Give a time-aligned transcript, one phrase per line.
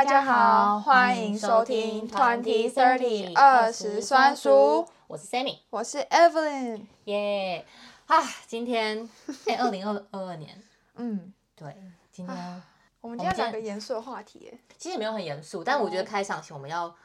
[0.00, 4.88] 大家好，欢迎收听 Twenty Thirty 二十酸书。
[5.06, 6.86] 我是 Sammy，我是 Evelyn。
[7.04, 7.66] 耶！
[8.06, 8.16] 啊，
[8.46, 9.06] 今天
[9.44, 10.58] 哎，二零二二年，
[10.94, 11.76] 嗯，对，
[12.10, 12.62] 今天
[13.02, 16.96] 我们今天讲个严肃的话题，其实也没有很严肃，但我觉得开场前我们要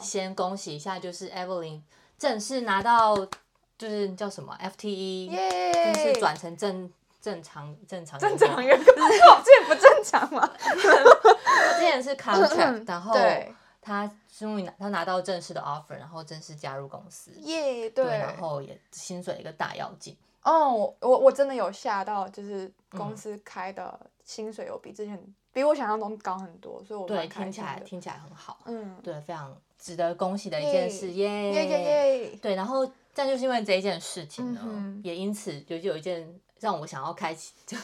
[0.00, 1.82] 先恭喜一下，就是 Evelyn
[2.16, 3.14] 正式拿到，
[3.76, 5.30] 就是叫什么 FTE，
[5.74, 6.90] 正式转成正。
[7.18, 10.48] 正常正常正常员工， 这也不正常吗？
[11.46, 13.14] 他 之前是 contract，然后
[13.80, 20.16] 他终于拿他拿到正式的 offer，然后正式加入公司，耶，对，然后也薪水一个大跃进。
[20.42, 25.20] 哦，我我真的有吓到，就是公司开的薪水有比之前
[25.52, 31.52] 比我想象中高很多，所以我对听起来听起来很好，嗯，对，非常值得恭喜的一件事，耶。
[31.52, 36.28] 耶耶，对，然后但就是因为这一件事情呢，也因此就就有一件。
[36.60, 37.76] 让我想要开启， 就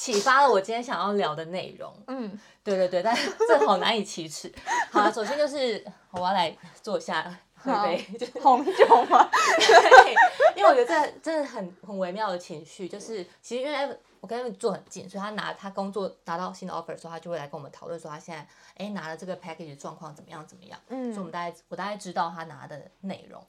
[0.00, 1.92] 启发了我今天想要聊的内容。
[2.06, 3.16] 嗯，对对对，但
[3.48, 4.52] 正好难以启齿。
[4.90, 7.22] 好了，首先就是我要来做一下
[7.62, 9.28] 准备，就是红酒吗？
[9.58, 10.14] 对，
[10.56, 20.80] 因为我觉得这真的很很微妙的情绪，就是其实因为我跟他们坐很近，所以他拿他工作拿到新的 offer 的时候，他就会来跟我们讨论说他现在哎拿了这个 package 状况怎么样怎么样。
[20.88, 23.44] 嗯，所以我们大概我大概知道他拿的内容。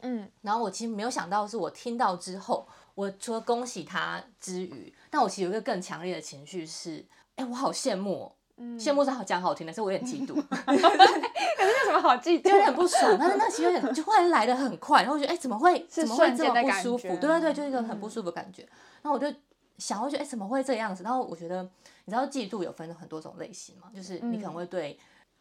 [0.00, 2.66] 嗯，然后我其实没有想到是我听到之后。
[2.94, 10.34] 我除了恭喜他之余，但我其实有一个更强烈的情绪是，哎，我好羡慕、哦，嗯、羡慕是好讲好听的，是我有点嫉妒。
[10.50, 12.42] 可是有什么好嫉妒？
[12.42, 13.16] 就有点不爽。
[13.16, 15.86] 但是那其实有点，就忽然来的很快，然后我觉得，哎，怎么会？
[15.88, 17.06] 怎么会这么不舒服？
[17.06, 18.64] 对对对，就是一个很不舒服的感觉。
[18.64, 19.32] 嗯、然后我就
[19.78, 21.04] 想，我觉得，哎，怎么会这样子？
[21.04, 21.62] 然后我觉得，
[22.06, 24.98] 你知道，嫉妒有分很多种类型嘛，就是你可能会对。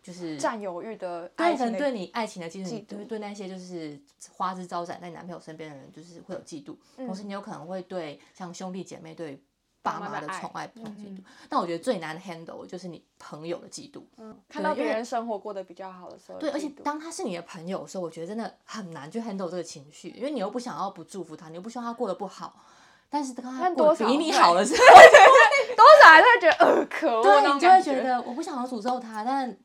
[0.07, 3.99] 就是占有欲的，对，可能对你爱情的嫉妒，你对对那些就是
[4.31, 6.77] 花枝招展在你男朋友身边的人，就是会有嫉妒。
[6.95, 9.43] 同时，你有可能会对像兄弟姐妹、对
[9.81, 11.21] 爸妈的宠爱不同嫉妒。
[11.49, 14.01] 但我觉得最难 handle 就是你朋友的嫉妒。
[14.15, 22.63] 嗯，看到别人生活过得比较好的时候，对，而且当他是你的朋友的时候，我觉得真的很难去 handle 这个情绪，因为你又不想要不祝福他，你又不希望他过得不好。
[23.09, 24.79] 但是当他过得比你好的时候，
[25.75, 29.57] 多少还是会觉得呃可恶，对，你就会觉得我不想要诅咒他，但。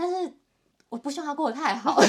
[0.00, 0.32] 但是
[0.88, 1.96] 我不希望他过得太好，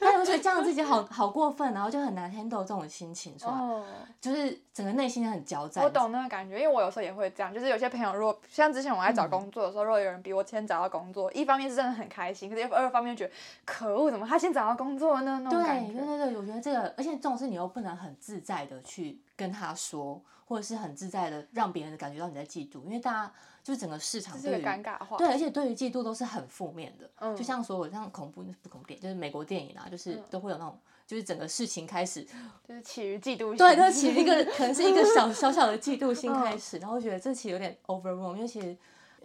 [0.00, 3.84] 但是我觉得这样自己好好过分，然后就很难 handle 这种心情出来，哦、
[4.18, 5.82] 就是整个内心很焦躁。
[5.82, 13.34] 我懂那个感觉，因为我有时候也会这样，就是有些朋友如果像之前我在找工作的时候，嗯、如果有人比我先找到工作，一方面是真的很开心，可是二方面觉得
[13.66, 15.42] 可恶，怎么他先找到工作呢？
[15.44, 15.92] 那种感觉。
[15.92, 23.32] 对对对，我觉得这个，而且这种事你又不能很自在的去跟他说，或者是很自在的让别人感觉到你在嫉妒，因为大家。
[23.62, 32.26] 就是整个市场对于尴尬化，对，而且对于嫉妒都是很负面的，嗯，就像所有像恐怖不恐怖电影，就是美国电影啊，就是都会有那种，就是整个事情开始
[32.66, 38.76] 就是起于嫉妒心，对，就是起于一个 可能是一个小小小的嫉妒心开始，然后我觉得这其实有点 overwhelm，因为其实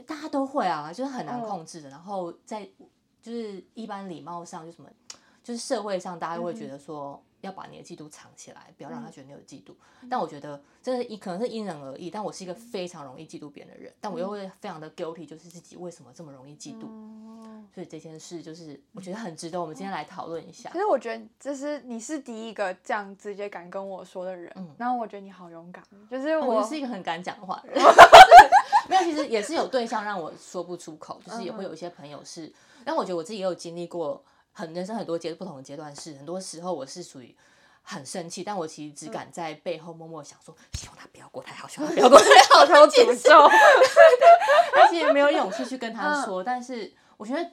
[0.06, 2.69] 大家都会啊，就是很难控制的，然后在
[3.22, 4.90] 就是一般礼貌上就什么，
[5.44, 7.22] 就是社会上大家都会觉得说。
[7.47, 9.74] 要把你的嫉妒藏起来，不要让他觉得你有嫉妒。
[10.02, 12.12] 嗯、但我觉得这是可能是因人而异。
[12.12, 16.86] 但我是一个非常容易嫉妒别人的人，但我又会非常的 guilty，就是自己为什么这么容易嫉妒。
[16.88, 20.69] 嗯、所以这件事就是我觉得很值得我们今天来讨论一下。
[20.72, 27.81] 其实我觉得这是你是第一个这样直接敢跟我说的人，嗯、然后我觉得你好勇敢，就是我，我是一个很敢讲话的人。
[28.90, 32.52] 没有，其实也是有对象让我说不出口，就是也会有一些朋友是，
[32.86, 34.24] 但我觉得我自己也有经历过。
[34.57, 37.35] 很人生很多阶不同的阶段是，很多时候我是属于
[37.84, 43.47] 很生气，但我其实只敢在背后默默想说，希望他不要过太好，希望他不要过太好， 他要接受。
[44.73, 47.51] 但其实没有勇气去跟他说，但是我觉得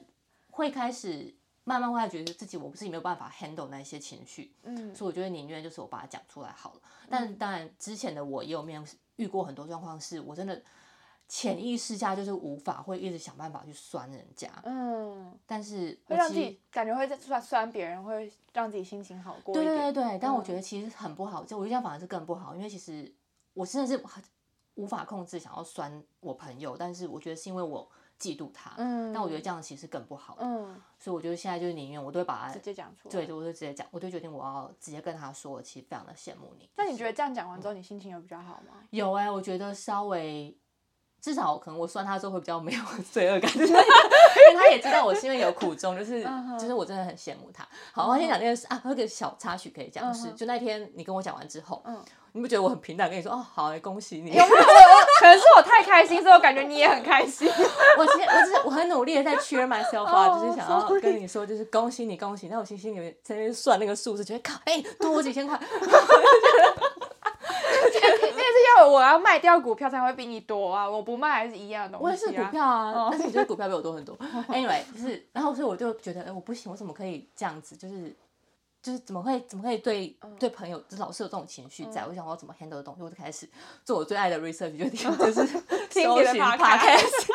[0.49, 1.31] 会开始
[1.63, 6.81] 慢慢会觉得自己我不是没有办法 handle 那些情绪，嗯，所以我觉得宁愿就是我把它讲出来好了。
[7.07, 8.83] 但当然之前的我也有面
[9.17, 10.59] 遇过很多状况，是我真的。
[11.27, 19.53] 潜意识下就是无法会一直想办法去酸人家，嗯，但是会让自己感觉会在酸酸别人，会让自己心情好过。
[19.53, 23.11] 对对对，但我觉得其实很不好，就我觉得这样反而是更不好，因为其实
[23.53, 24.03] 我真的是
[24.75, 27.89] 无法控制想要酸我朋友，但是我觉得是因为我
[28.19, 36.69] 嫉妒他，嗯，但我觉得这样其实更不好，嗯，所以我觉得现在就是宁愿我都会把他直接讲出来，对，我就直接讲，我就决定我要直接跟他说，我其实非常的羡慕你。
[36.75, 38.83] 那你觉得这样讲完之后，你心情有比较好吗？
[38.91, 40.55] 有哎，我觉得稍微。
[41.25, 42.79] 至少可能我算他之后会比较没有
[43.11, 43.73] 罪恶感，因为
[44.55, 46.23] 他也知道我是因为有苦衷，就是
[46.59, 47.67] 就是我真的很羡慕他。
[47.91, 51.83] 好，我先讲这件事啊，有个小插曲可以讲是，就那天你跟我讲完之后，
[52.33, 54.29] 你不觉得我很平淡跟你说哦，好，恭喜你。
[54.33, 54.55] 有没有？
[55.19, 57.49] 可能是我太开心，所以我感觉你也很开心。
[57.97, 62.49] 我其实我只是我很努力的在 cheer myself up，就是想要跟你说，就是恭喜你，恭喜。
[62.49, 65.59] 那我心心里面在那边算那个数字，觉得靠，哎，多我几千块。
[68.55, 72.05] 那是要我要卖掉股票才会比你多啊，我不卖还是一样的东西、啊。
[72.05, 74.17] 我也是股票啊，哦、但是你觉得股票比我多很多。
[74.47, 77.75] Anyway，就是然后所以我就觉得，哎，我不行，我怎么可以这样子？
[77.75, 78.15] 就是
[78.81, 82.01] 就是怎么会怎么可以对、嗯、对朋友，就是、老是有这种情绪在？
[82.03, 83.49] 嗯、我想我要怎么 handle 的东西，我就开始
[83.83, 85.45] 做我最爱的 research，就听就是
[85.91, 87.27] 搜寻 podcast。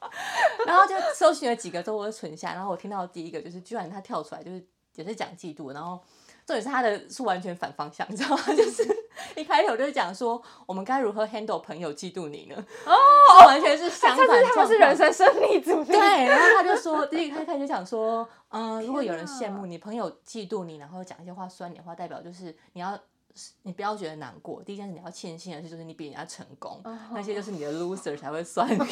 [0.66, 2.52] 然后就搜寻了几个之后，我就存下。
[2.54, 4.64] 然后我听到第一个就是，居然他跳出来，就是
[4.94, 5.72] 也是讲嫉妒。
[5.72, 5.98] 然后
[6.46, 8.42] 重点是他的是完全反方向，你知道吗？
[8.54, 8.84] 就是
[9.36, 12.56] 一开头就是讲说，我们该如何 handle 朋友嫉妒你呢？
[12.86, 12.94] 哦，
[13.46, 14.26] 完全是相反。
[14.44, 15.84] 他们是人生胜利组。
[15.84, 15.96] 对，
[16.26, 22.98] 然后他就 说，第一开开始就讲说，嗯，如果有人羡慕你，朋友嫉妒你，然后讲一些话酸你的话，代表就是你要。
[23.62, 28.76] 你不要觉得难过，第一件事你要庆幸的是，就是你比人家成功，uh 那些就是你的 loser 才会酸你。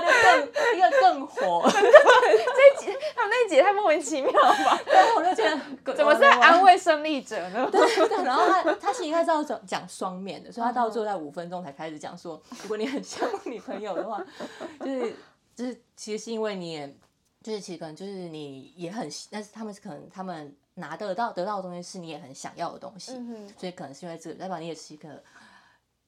[0.00, 4.80] 听到就更一个更火，这一集他们那一集太莫名其妙了吧？
[4.86, 5.58] 然后我就觉得
[5.94, 7.68] 怎么是在安慰胜利者呢？
[7.70, 14.24] 对对，然后他他其实应该是要讲双面的，所以他到最后在五分钟才开始讲说，如果你很羡慕你朋友的话，
[14.80, 15.16] 就是
[15.54, 16.96] 就是其实是因为你也，
[17.42, 20.54] 就是其实可能就是你也很，但是他们是可能他们。
[20.76, 25.22] 拿得到得到的东西是你也很想要的东西，嗯、所以可能是因为这个，代表你也是一个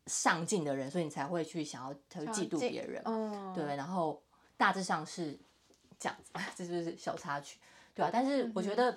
[0.06, 1.92] 上进的人，所以你才会去想要，
[2.32, 3.64] 嫉妒别人，嗯、对。
[3.76, 4.22] 然后
[4.56, 5.38] 大致上是
[5.98, 7.58] 这样子， 这就是小插曲，
[7.94, 8.10] 对吧、啊？
[8.12, 8.90] 但是我觉得，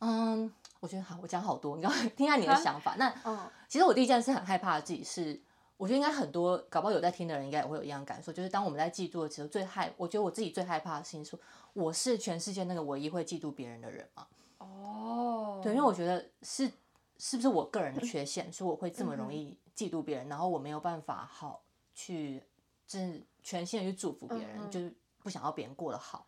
[0.00, 2.96] 嗯，嗯，我觉得好，我讲好多，你刚 听下你的想法。
[2.98, 5.40] 那、嗯、其实我第一件事很害怕的自己是，
[5.76, 11.38] 我觉得应该很多搞不好有在听的人应该也会有一样感受，就是当我们在嫉妒的时候，最害，我觉得我自己最害怕的事情是，
[11.72, 14.26] 我是全世界那个唯一会嫉妒别人的人嘛。
[14.58, 16.70] 哦，对，因为我觉得是
[17.18, 21.60] 是不是我个人的缺陷，所以我会这么容易嫉妒别人，然后我没有办法好
[21.94, 22.42] 去，
[22.86, 26.24] 就是全心的去祝福别人，就是不想要别人过得好，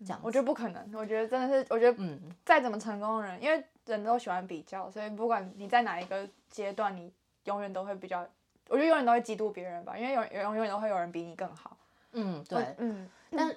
[0.00, 0.20] 这样。
[0.22, 7.10] 我觉得不可能，我觉得真的是，我觉得嗯，再怎么成功的人，因为人都喜欢比较，所以不管你在哪一个阶段，你
[7.44, 8.20] 永远都会比较，
[8.68, 11.76] 我觉得永远都会嫉妒别人吧，因为永永永远都会有人比你更好。
[12.12, 13.54] 嗯，对，嗯，但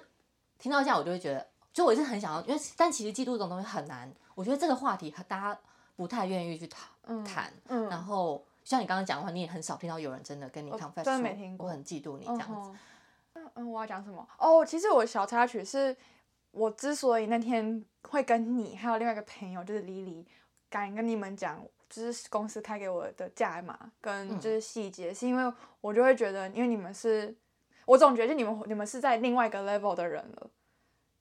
[0.58, 1.46] 听到这样，我就会觉得。
[1.72, 4.12] 就我也是很想要，因为但其实嫉妒这种东西很难。
[4.34, 5.58] 我觉得这个话题大家
[5.96, 7.50] 不太愿意去谈谈。
[7.68, 12.70] 嗯，然后像你刚刚讲的话，你也很少听到有人真的跟你 confess 说，我很嫉妒你这样子。
[13.34, 14.26] 嗯嗯，我要讲什么？
[14.38, 15.96] 哦，其实我小插曲是，
[16.50, 20.24] 我之所以那天会跟你还有另外一个朋友，就是 Lily，
[20.68, 27.34] 敢跟你们讲，就是公司开给我的价码跟就是细节，是因为我就会觉得，因为你们是，
[27.86, 30.50] 我总觉得你们你们是在另外一个 level 的人了。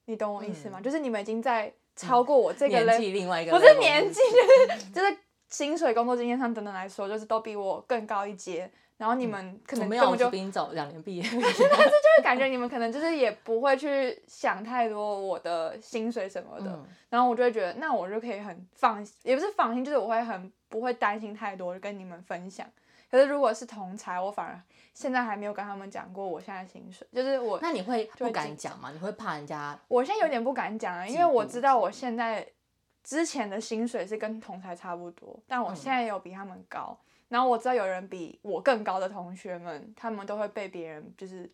[0.06, 0.80] 你懂我意思吗？
[0.80, 5.18] 嗯、就是你们已经在超过我这个 level，另外一个不是年纪，就是就是
[5.52, 8.72] 薪水、工作经验上等等来说，就是都比我更高一阶。
[8.98, 16.70] 然后你们可能根本就比你早两年毕业， 但是就是感觉你们可能就是也不会去想太多我的薪水什么的。
[16.70, 22.68] 嗯、然后我就会觉得，那我就可以很放心，也不是放心，就是我会很不会担心太多，跟你们分享。
[23.10, 24.62] 可是如果是同才，我反而。
[24.94, 27.58] 现在还没有跟他们讲过我现在薪水，就是我。
[27.62, 28.92] 那你会不敢讲吗？
[28.92, 29.76] 你会怕人家？
[29.88, 32.46] 我现在有点不敢讲啊，因为我知道我现在
[33.04, 36.98] 之前的薪水是跟同才差不多，但我现在有比他们高。
[37.00, 41.50] 嗯、然后我知道有人比我更高的同学们，他们都会被别人就是，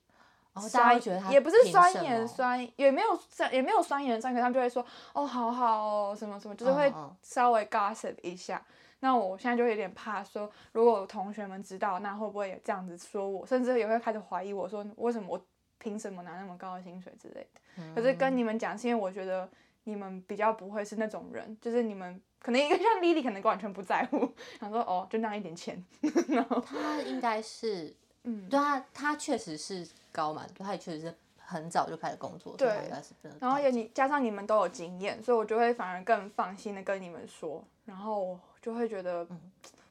[0.54, 8.58] 哦，大家觉得他也不是酸言酸，也没有酸，也没有酸言酸语，他们就会说哦，好好哦，什么什么，就是会稍微 gossip 一下。
[8.58, 15.40] 嗯嗯那我现在就有点怕，说如果同学们知道，那会不会也这样子说我，甚至也会开始怀疑我说，为什么我
[15.78, 17.62] 凭什么拿那么高的薪水之类的。
[17.76, 19.48] 嗯、可是跟你们讲，是因为我觉得
[19.88, 25.84] 你们比较不会是那种人，就是你们可能一个像 Lily 可能完全不在乎， 想说哦，就那一点钱。
[26.30, 33.38] 然后他应该是，嗯，对他他确实是高嘛，他也确实是很早就开始工作，对，应该是真的。
[33.40, 38.40] 然后也你加上你们都有经验，所以我就会反而更放心的跟你们说，然后。
[38.60, 39.26] 就会觉得，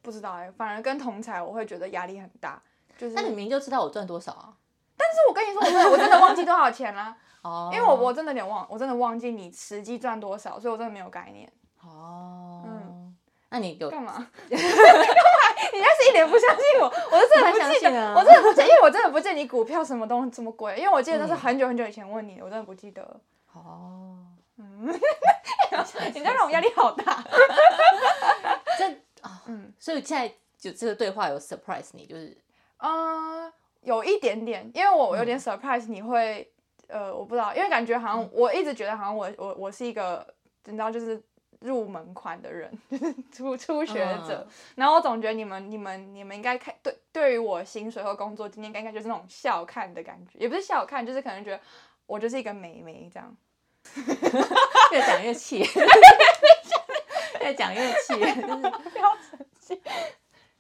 [0.03, 2.61] 不知道哎、欸，反而跟同才我会觉得压力很大。
[2.99, 4.55] 就是，那你明明就知道我赚多少啊？
[5.17, 7.17] 但是我跟你说，我真的我真的忘记多少钱了。
[7.43, 7.71] 哦。
[7.73, 11.51] 因为我我真的有点忘，我真的忘记你实际赚多少，所以我真的没有概念。
[11.83, 12.63] 哦。
[12.67, 13.17] 嗯。
[13.49, 14.13] 那你有干嘛？
[14.13, 14.29] 干嘛？
[14.51, 23.03] 你那是一点不相信我，我是真的不记得，啊、我真的不记得，因为我真的不记得你股票什么东西这么贵，因为我记得那是很久很久以前问你的，我真的不记得。
[23.55, 24.19] 哦。
[24.59, 24.93] 嗯。
[26.13, 27.23] 你这让我压力好大。
[28.79, 28.89] 这
[29.23, 32.37] 啊，嗯，所以现在就这个对话有 surprise 你，就是，
[32.79, 33.53] 呃，
[33.87, 36.51] 有一点点，因为我有点 surprise 你会，
[36.89, 40.27] 嗯、呃，我不知道，因为感觉好像我一直觉得好像我我我是一个，
[40.65, 41.23] 你知道，就是
[41.61, 51.61] 入门款的人， 就是初初学者，嗯、然后我总觉得你们你们你们应该看对对于我薪水和工作今天应该就是那种笑看的感觉，也不是笑看，就是可能觉得
[52.07, 53.37] 我就是一个美眉这样，
[54.93, 55.65] 越讲越气。
[57.41, 59.81] 越讲越气，就是不要生气。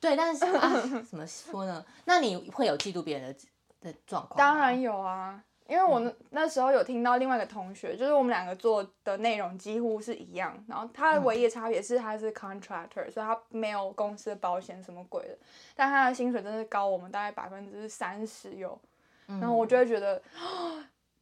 [0.00, 0.71] 对，但是 啊，
[1.09, 1.85] 怎么说呢？
[2.05, 4.37] 那你会有嫉妒别人的的状况？
[4.37, 15.37] 当然有啊，因为我那那时候有听到另外一个同学，就是我们两个做的内容几乎是一样，然后他的唯一的差别是他是 contractor，所以他没有公司的保险什么鬼的，
[15.75, 18.79] 但他的薪水真的高我们大概百分之三十有，
[19.26, 20.23] 然后我就会觉得，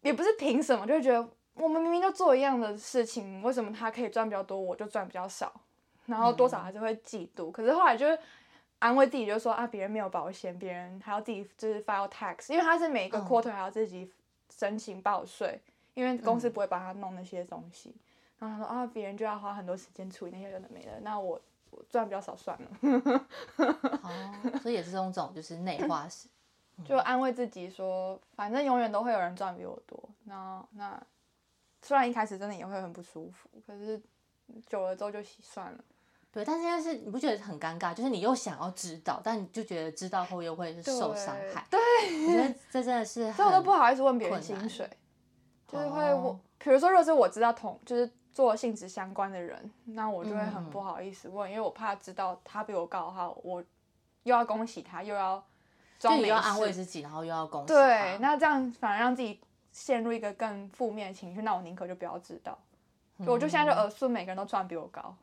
[0.02, 5.52] 也不是凭什么，就会觉得我们明明都做一样的事情，为什么他可以赚比较多，我就赚比较少？
[6.06, 8.18] 然后多少还是会嫉妒，可是后来就是
[8.84, 14.12] 安慰自己，就说啊，别人没有保险，别人还要自己就是 file tax，因为他是每一个 quarter 还要自己
[14.54, 15.58] 申请报税，
[15.94, 17.94] 因为公司不会帮他弄那些东西。
[18.38, 22.68] 然后他说啊，别人就要花很多时间处理那些有的没的，那我我赚比较少算了。
[24.02, 26.28] 哦，所以也是用这种就是内化式，
[26.84, 29.98] 就安慰自己说，反正永远都会有人赚比我多。
[30.24, 31.02] 那那
[31.80, 33.98] 虽然一开始真的也会很不舒服，可是
[34.66, 35.82] 久了之后就习惯了。
[36.34, 37.94] 对，但现在是你不觉得很尴尬？
[37.94, 41.64] 就是你又想要知道，但你就觉得知道后又会是受伤害。
[41.70, 41.78] 对，
[42.26, 44.90] 我觉得这真的是，所以我都不好意思问别人薪水，
[45.68, 53.62] 就是会我，比如说，若是我知道同就是做性质相关的人，那我就会很不好意思问，嗯、因为我怕知道他比我高的话，我
[54.24, 55.40] 又要恭喜他，又要
[56.00, 57.68] 装没，又要安慰自己，然后又要恭喜。
[57.68, 62.58] 对，那这样反而让自己陷入一个更负面的情绪，那我宁可就不要知道。
[63.26, 65.14] 我就现在就耳顺，每个人都赚比我高，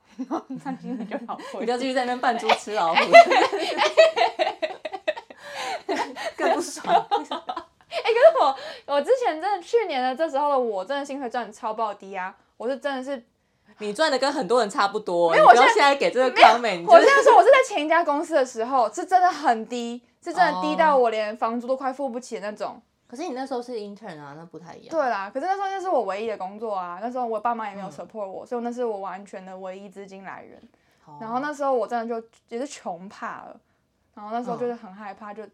[0.63, 1.59] 那心里就好过。
[1.61, 3.01] 你就继续在那边扮猪吃老虎，
[6.37, 6.87] 更不爽。
[6.87, 8.55] 哎、欸，可是我
[8.95, 12.33] 我之前真的去年的这时候的我，真的薪水赚的超爆低啊！
[12.55, 13.21] 我是真的是，
[13.79, 15.35] 你赚的跟很多人差不多。
[15.35, 22.81] 因为我现在给这个 comment，我现在说我是在前一家公司的时候，是真的很低，是真的低到我连房租都快付不起的那种。
[23.11, 24.89] 可是你那时候是 intern 啊，那不太一样。
[24.89, 30.57] 对啦，可是那时候那是我唯一的工作啊，那时候我爸妈也没有 support 我，嗯、所以那是我完全的唯一资金来源。
[31.05, 33.59] 哦、然后那时候我真的就也是穷怕了，
[34.13, 35.45] 然后那时候就是很害怕，就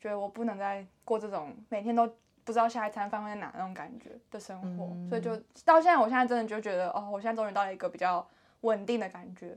[0.00, 2.04] 觉得我不能再过这种每天都
[2.42, 8.26] 不知道下一餐饭会在哪那种感觉的生活，嗯、所以就到现在，我现在真的就觉得哦，我现在终于到了一个比较
[8.62, 9.56] 稳定的感觉，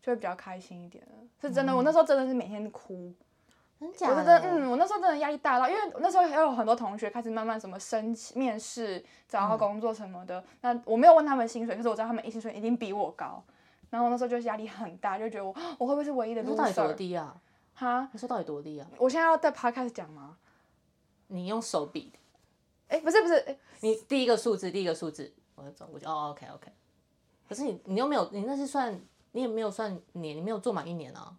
[0.00, 1.12] 就会比较开心一点了。
[1.42, 3.12] 是真的，嗯、我那时候真的是每天哭。
[3.80, 10.40] 我觉得，嗯，我那时候真的压力大到，因为那时候还有很多同学开始慢慢什么申请面试、找到工作什么的。
[10.40, 13.42] 嗯、那我没有问他们薪水，可是我知道他们薪水一定比我高。
[13.90, 16.42] 然后那时候就是压力很大，就觉得我我会不会是唯一的？
[16.42, 17.36] 你到底多低啊？
[17.74, 18.08] 哈？
[18.12, 18.86] 你说到底多低啊？
[18.98, 20.36] 我现在要在 podcast 讲吗？
[21.28, 22.12] 你用手比？
[22.88, 26.06] 哎，不是不是，哎你第一个数字，第一个数字，我走过去。
[26.06, 26.72] 哦，OK OK。
[27.48, 28.98] 可是你你又没有，你那是算
[29.32, 31.36] 你也没有算年，你没有做满一年啊。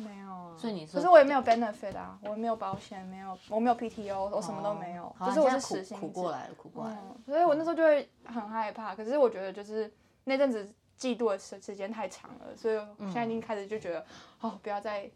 [0.00, 5.94] 没有，所以你说，可是我也没有 benefit 啊，我没有保险，没有，我没有 PTO，我什么都没有，就是我是。
[5.94, 7.16] 苦过来了，苦过来了。
[7.26, 9.92] 所以我那时候就会很害怕，可是我觉得就是
[10.24, 14.04] 那阵子嫉妒的时时间太长了，所以现在已经开始就觉得，
[14.40, 15.10] 哦，不要再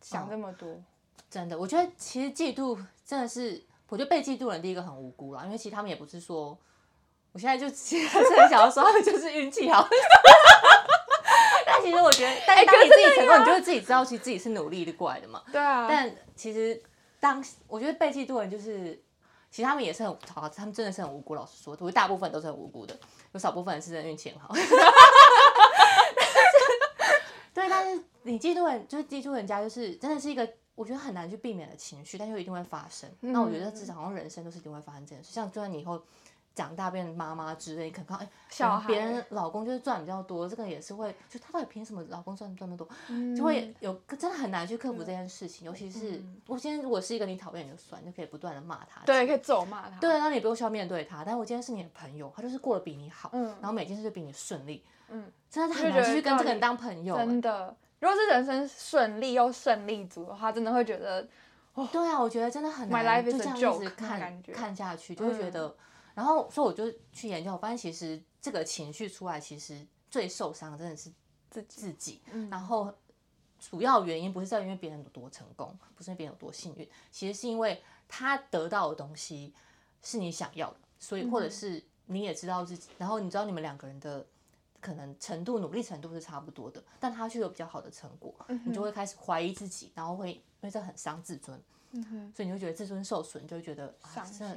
[0.00, 0.68] 想这么多。
[1.30, 6.56] 真的，我觉得其实嫉妒真的是，我觉得被嫉妒的人第一个很无辜啦，因为其实他们也不是说，
[7.32, 9.86] 我现在就其实很想要说，他们就是运气好。
[11.82, 15.42] 但其实我觉得，但当你自己成功，你就会自己知道，其实自己是努力的过来的嘛。
[15.50, 15.86] 对啊。
[15.88, 16.80] 但其实
[17.18, 19.02] 当我觉得被嫉妒人，就是
[19.50, 21.34] 其实他们也是很好，他们真的是很无辜。
[21.34, 22.96] 老实说，我觉得大部分都是很无辜的，
[23.32, 24.54] 有少部分人是真的运气很好。
[27.54, 33.10] 对，但是你嫉妒人，就是嫉妒人家，就是真的是一个我觉得很难去避免的情绪，但又一定会发生。
[33.20, 36.02] 嗯、那我觉得至少好像人生都是一定会发生这件事，像就算你以后。
[36.54, 42.86] 长大变妈妈之类，可能哎，小别人老公就是赚比较多，这个也是会，就他到底凭什么老公赚这么多，
[43.36, 45.66] 就会有真的很难去克服这件事情。
[45.66, 51.24] 尤其是我今天如果是一个你讨厌你就算，就可以不断的骂他，对，可以咒骂他，对，那你不用需要面对他。
[51.24, 57.16] 但我今天是你的朋友，他就是过得比你好，然后每件事就比你顺利，嗯，真的很难继续跟这个人当朋友。
[57.16, 61.26] 真的，如果是人生顺利又胜利组的话，真的会觉得，
[61.72, 65.74] 哦，对啊，我觉得真的很难，就这样一直看看下去，就会觉得。
[66.14, 71.10] 然后，所以我就去研究，我发现其实这个情绪出来，其实最受伤的真的是
[71.50, 72.20] 自自己。
[72.32, 72.92] 嗯、然后，
[73.58, 79.54] 主要原因不是在因为别人有多成功，不是因为别人有多幸运，其实是因为他得到的东西
[80.02, 84.26] 是你想要的，所以或者是你也知道自己，然后你知道你们两个人的
[84.80, 88.34] 可能程度、努力程度是差不多的，但他却有比较好的成果，
[88.66, 91.58] 你就会开始怀疑自己，然后会因为这很伤自尊，
[91.92, 94.46] 嗯、所以你会觉得自尊受损，就会觉得伤心。
[94.46, 94.56] 啊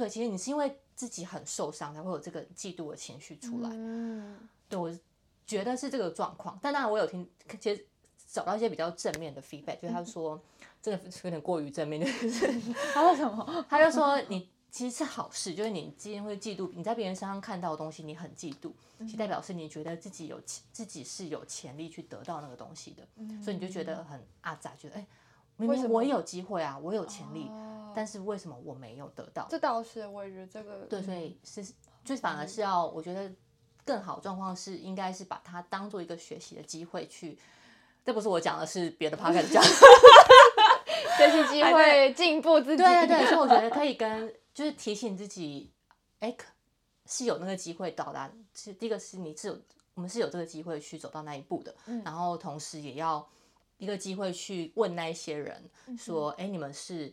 [0.00, 3.68] 对，其实你是因为自己很受伤，才会有这个嫉妒的情绪出来。
[3.70, 4.90] 嗯，对，我
[5.46, 6.58] 觉得是这个状况。
[6.62, 7.28] 但当然，我有听，
[7.60, 7.86] 其实
[8.32, 10.42] 找到一些比较正面的 feedback，就是他说，
[10.80, 12.46] 真的有点过于正面，就是
[12.94, 13.62] 他说什么？
[13.68, 20.40] 他就说你其实是好事，就是你今天会嫉妒，你在别人身上看到的东西，你很嫉妒，其实代表是你觉得自己有
[20.72, 25.06] 自己是有潜力去得到那个东西的，嗯、所以你就觉得很阿杂，觉得哎，
[25.60, 27.50] 明明我也有机会啊，我有潜力，
[27.94, 29.46] 但是为什么我没有得到？
[29.50, 31.72] 这倒是，我也觉得这个对，所以是
[32.04, 33.30] 就反而是要，我觉得
[33.84, 37.38] 更好状况是，应该是把它当做一个学习的机会去，
[38.04, 39.62] 这不是我讲的，是别的 podcast 讲，
[41.18, 44.32] 学习机会进步自己，对对对，所以我觉得可以跟。
[44.52, 45.70] 就是提醒自己，
[46.18, 46.36] 哎，
[47.06, 48.28] 是有那个机会到达。
[48.52, 49.56] 是第一个是你是有，
[49.94, 51.72] 我们是有这个机会去走到那一步的。
[51.86, 53.26] 嗯、然后同时也要
[53.80, 55.68] 一个机会去问那一些人，
[55.98, 57.12] 说，哎、嗯，你们是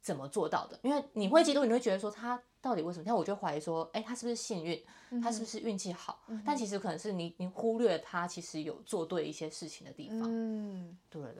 [0.00, 0.76] 怎么做到的？
[0.82, 3.04] 因为你会嫉妒，你会觉得说他到底为什么？
[3.06, 4.82] 但我就怀疑说，哎，他是不是幸运？
[5.22, 6.20] 他是不是运气好？
[6.26, 10.22] 嗯、但其实可能是你你忽略了他其实有做对一些事情的地方。
[10.24, 11.36] 嗯，对的。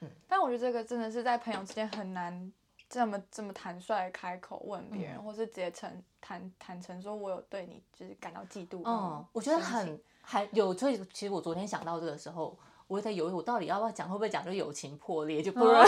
[0.00, 2.52] 嗯，但我觉得这个真的是在朋友之间很难。
[2.88, 5.90] 这么这么坦率开口问别人，嗯、或是直接诚
[6.20, 8.82] 坦坦诚说，我有对你就是感到嫉妒。
[8.84, 12.54] 嗯，我觉得很还有，所以其实我昨天想到这个时候，
[12.86, 15.84] 我在犹豫，我到底要不要讲，会不会讲就友情破裂，就不如 今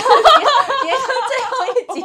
[0.82, 0.96] 天
[1.28, 2.00] 最后一集，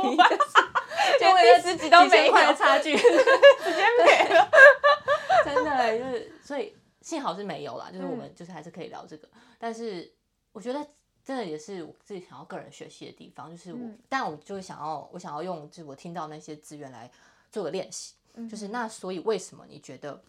[1.19, 4.49] 就为了自己都没块的差距， 直接没了。
[5.45, 10.11] 真的就是，所以幸好是没有啦，就是我们就是还是可以聊这个，嗯、但是
[10.51, 10.85] 我觉得。
[11.21, 17.11] 真的也是我自己想要个人学习的地方，就是我，嗯、但我就是想要，我想要用，就是我听到那些资源来
[17.51, 20.19] 做个练习，嗯、就是那所以为什么你觉得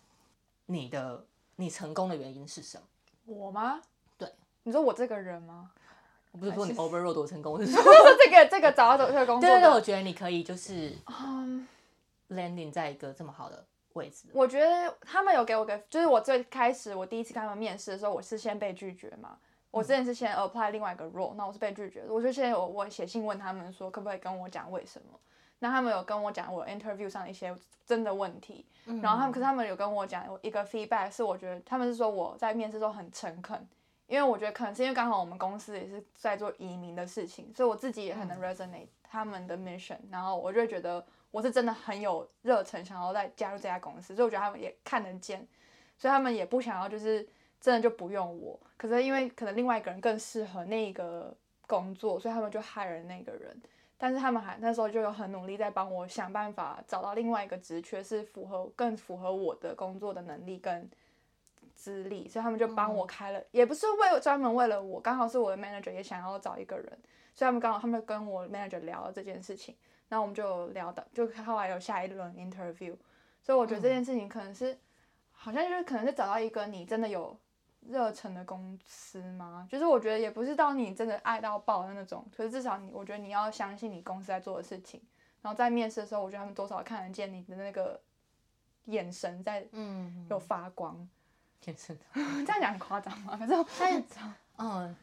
[0.66, 1.24] 你的
[1.56, 2.84] 你成功的原因是什么？
[3.24, 3.80] 我吗？
[4.62, 5.70] 对，你说我这个人吗？
[6.32, 7.82] 我不是说你 overall 多成功，是 说
[8.24, 10.92] 这个这个找到这个工作，对对，我觉得你可以就是
[12.28, 13.64] landing 在一个这么好的
[13.94, 14.28] 位置。
[14.32, 19.36] 我觉得他们有给我个，就是我最开始我第一次跟他们面试的时候，我是先被拒绝嘛。
[19.72, 22.12] 我之前是先 apply 另外一个 role，那我是被拒绝的。
[22.12, 25.18] 我就现在我我写信问他们说，可不可以跟我讲为什么？
[25.60, 33.68] 那他们有跟我讲我 interview 上一些真的问题，然后他们可是他们有跟我讲一个 feedback，是我觉得他们是说我在面试时候很诚恳，
[34.10, 45.48] 因为我觉得可能是因为刚好我们公司也是在做移民的事情，所以我自己也很能 resonate 他们的 mission，然后我就会觉得我是真的很有热忱，想要再加入这家公司，所以我觉得他们也看得见，
[45.96, 47.26] 所以他们也不想要就是。
[47.62, 53.54] 真的就不用我，可是因为可能另外一个人更适合那个工作，所以他们就 hire 那个人。
[53.98, 60.90] 但是他们还那时候就有很努力在帮我想办法找到另外一个职缺，是符合更符合我的工作的能力跟
[61.80, 66.86] 资历，所以他们就帮我开了，嗯、也不是为专门为了我，刚好是我的 manager 也想要找一个人，
[67.34, 69.74] 所以他们刚好他们跟我 manager 聊了这件事情，
[70.08, 72.94] 然后我们就聊到，就后来有下一轮 interview，
[73.42, 74.78] 所以我觉得这件事情可能是，嗯、
[75.32, 77.36] 好像就是可能是找到一个你真的有。
[77.88, 79.66] 热忱的公司吗？
[79.70, 85.00] 就是我觉得也不是到你真的爱到爆的那种，可是至少你，我觉得你要相信你公司在做的事情。
[85.40, 87.98] 然后在面试的时候，我觉得他们多少看得见你的那个
[88.84, 91.08] 眼神在，嗯，有发光。
[92.44, 93.36] 这样讲很夸张吗？
[93.36, 93.66] 可是我，
[94.58, 94.96] 嗯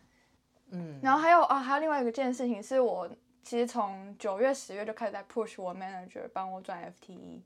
[0.71, 0.99] 嗯。
[1.01, 3.09] 然后还有啊，还有另外一个件事情是我
[3.43, 7.41] 其实从九月、十月就开始在 push 我 manager 帮我转 FTE，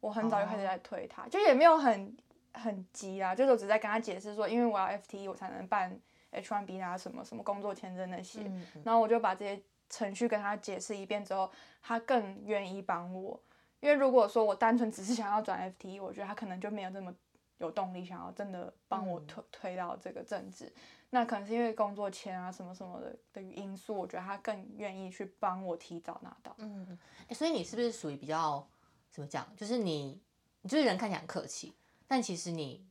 [0.00, 2.16] 我很早就开始在推他，就也没有很。
[2.58, 5.94] 很急啊，就是我只在跟他解释说，因为我要 FTE，我才能办
[6.32, 8.40] H1B 啊，什么什么工作签证那些。
[8.44, 11.50] 嗯嗯、然后我就把这些程序跟他解释一遍之后，
[11.82, 13.38] 他更愿意帮我。
[13.80, 17.12] 因为如果说我单纯只是想要转 FTE，我觉得他可能就没有这么
[17.58, 20.72] 有动力想要真的帮我推、嗯、推到这个政治。
[21.10, 26.54] 那可能是因为工作签啊什么什么的的因素，我觉得他更愿意去帮我提早拿到。
[26.58, 28.68] 嗯，欸、所以你是不是属于比较
[29.10, 29.46] 怎么讲？
[29.56, 30.20] 就是你，
[30.62, 31.74] 你就是人看起来很客气。
[32.08, 32.84] 但其实你，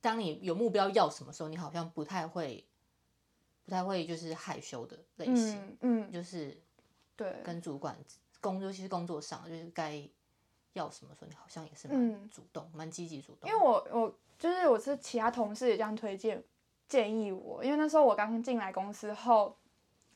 [0.00, 2.64] 当你有目标要什么时候，你好像不太会，
[3.64, 6.56] 不太会就是害羞的类型，嗯，嗯就是，
[7.16, 7.96] 对，跟主管
[8.40, 10.08] 工，尤其是工作上，就是该
[10.78, 13.50] 要什么时候，你好像也是蛮主动，蛮积极主动。
[13.50, 16.42] 因为我我就是我是其他同事也这样推荐
[16.88, 19.56] 建议我，因为那时候我刚进来公司后，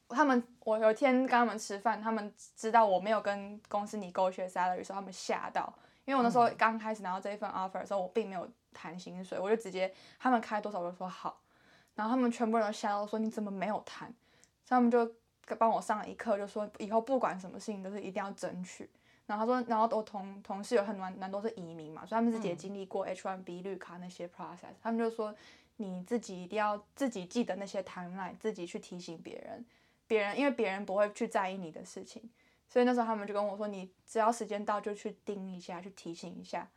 [0.08, 5.72] 他们我有一天跟他们吃饭，他们知道我没有跟公司 negotiate salary 的时候，他们吓到。
[6.04, 11.40] 因为我那时候刚开始拿到这一份 offer 的时候，我并没有谈薪水，我就直接他们开多少我就说好，
[11.94, 14.08] 然后他们全部人都吓到说你怎么没有谈，
[14.64, 15.08] 所以他们就
[15.58, 18.90] 帮我上了一课，就说以后不管什么事情都是一定要争取。
[19.32, 25.34] 然后他说，然后我同同事有很多人都是移民嘛，所以他们自己也经历过 H1B 绿卡那些 process，他们就说
[25.76, 29.64] 你自己一定要自己记得那些 timeline，自己去提醒别人，
[30.06, 32.22] 别人因为别人不会去在意你的事情。
[32.68, 36.68] 所以那时候他们就跟我说：“你只要时间到就去盯一下，去提醒一下，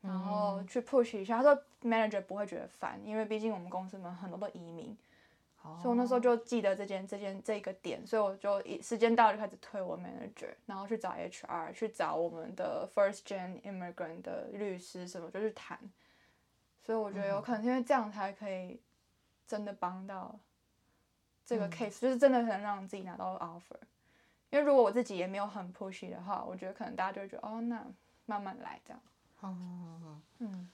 [0.00, 4.96] 然后去 push 一下。”他说：“manager 不会觉得烦，因为毕竟我们公司嘛很多都移民。”
[5.80, 15.78] 所以我那时候就记得这件这件这个点，所以我就一时间到了就开始推我 manager，然后去找 HR，去找我们的 first gen immigrant 的律师什么，就去谈。
[16.82, 18.78] 所以我觉得有可能因为这样才可以
[19.46, 20.38] 真的帮到
[21.46, 23.80] 这个 case，、嗯、就是真的能让自己拿到 offer。
[24.50, 27.82] 因为如果我自己也没有很 pushy 的话，我觉得可能大家就会觉得哦，那
[28.26, 29.02] 慢慢来这样。
[29.40, 30.70] 嗯嗯嗯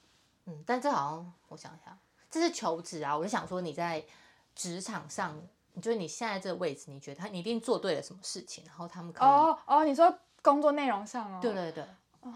[0.47, 1.97] 嗯，但这好像我想一下，
[2.29, 4.05] 这是求职啊，我就想说你在。
[4.55, 5.41] 职场上，
[5.73, 11.85] 你觉得你现在这个位置，你觉得他你一定做对了什么事情，然后他们可以哦哦，你说工作内容上哦，对对对，
[12.23, 12.35] 哦，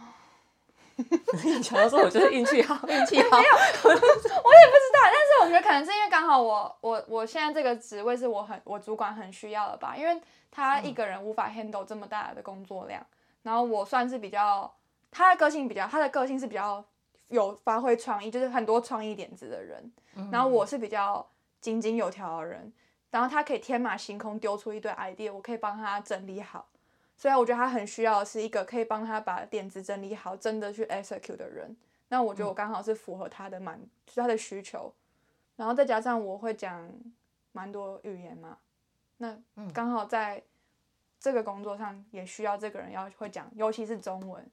[0.96, 3.53] 你想要说我就是运气好，运气好，没有，
[3.85, 13.07] 我也不知道，但是我觉得可能是因为刚好我我我现在这个职位是我很我主管很需要的吧，因为他一个人无法 handle 这么大的工作量，嗯、
[13.42, 14.72] 然后我算是比较
[15.11, 16.85] 他的个性比较他的个性是比较
[17.29, 21.27] 有发挥创意，就是很多创意点子的人，嗯、然后我是比较。
[21.64, 22.70] 井井有条的人，
[23.11, 26.68] 然后他可以天马行空丢出一堆 idea，我可以帮他整理好。
[27.16, 31.74] 所以我觉得他很需要的是一个可以帮他把点子整理好，真的去 execute 的人。
[32.09, 34.92] 那我觉得我刚好是符合他的满，就是他的需求。
[35.57, 36.87] 然后再加上我会讲
[37.53, 38.59] 蛮多语言嘛，
[39.16, 39.35] 那
[39.72, 40.42] 刚好在
[41.18, 44.46] 这个工作上也需要这个人要会讲，尤其是中文。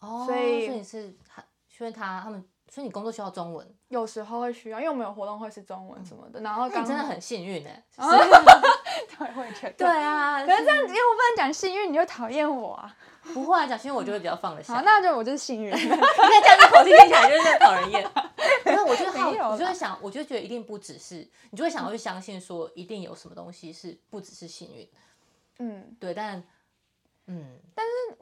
[0.00, 1.44] 哦，所以你是他，
[1.78, 2.44] 因为他他们。
[2.68, 6.40] 所以你工作需要中文，有时候会需要，因为我们有活动会是中文什么的。
[6.40, 10.44] 然后刚你真的很幸运哎， 对，会觉得对啊。
[10.44, 12.96] 可是这样，因为我不能讲幸运，你就讨厌我啊。
[13.34, 14.74] 不会啊讲幸运，我就会比较放得下。
[14.74, 15.70] 好，那就我就是幸运。
[15.74, 18.10] 你看这样子口气听起来就是讨人厌。
[18.66, 24.88] 因为我觉得好，我就会想，我就觉得一定不只是，你就会想要去相信说，一定有什么东西是不只是幸运。
[25.58, 26.42] 嗯，对，但
[27.26, 28.18] 嗯，但是。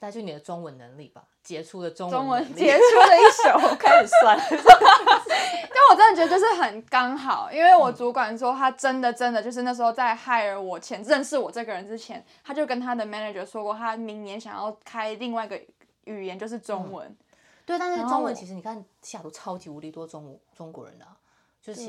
[0.00, 3.20] 那就你的中文能力吧，杰出的中文，中文杰出的一
[3.68, 4.36] 首， 开始算。
[4.48, 15.60] 但我真的觉得就是很刚好，因为我主管说他真的真的就是那时候在 hire 我前认识我这个人之前，他就跟他的 manager 说过，他明年想要开另外一个
[16.04, 17.06] 语言就是中文。
[17.08, 17.16] 嗯、
[17.66, 21.14] 对，但是中文其实你看西雅图超级无敌多中中国人的、啊，
[21.60, 21.82] 就是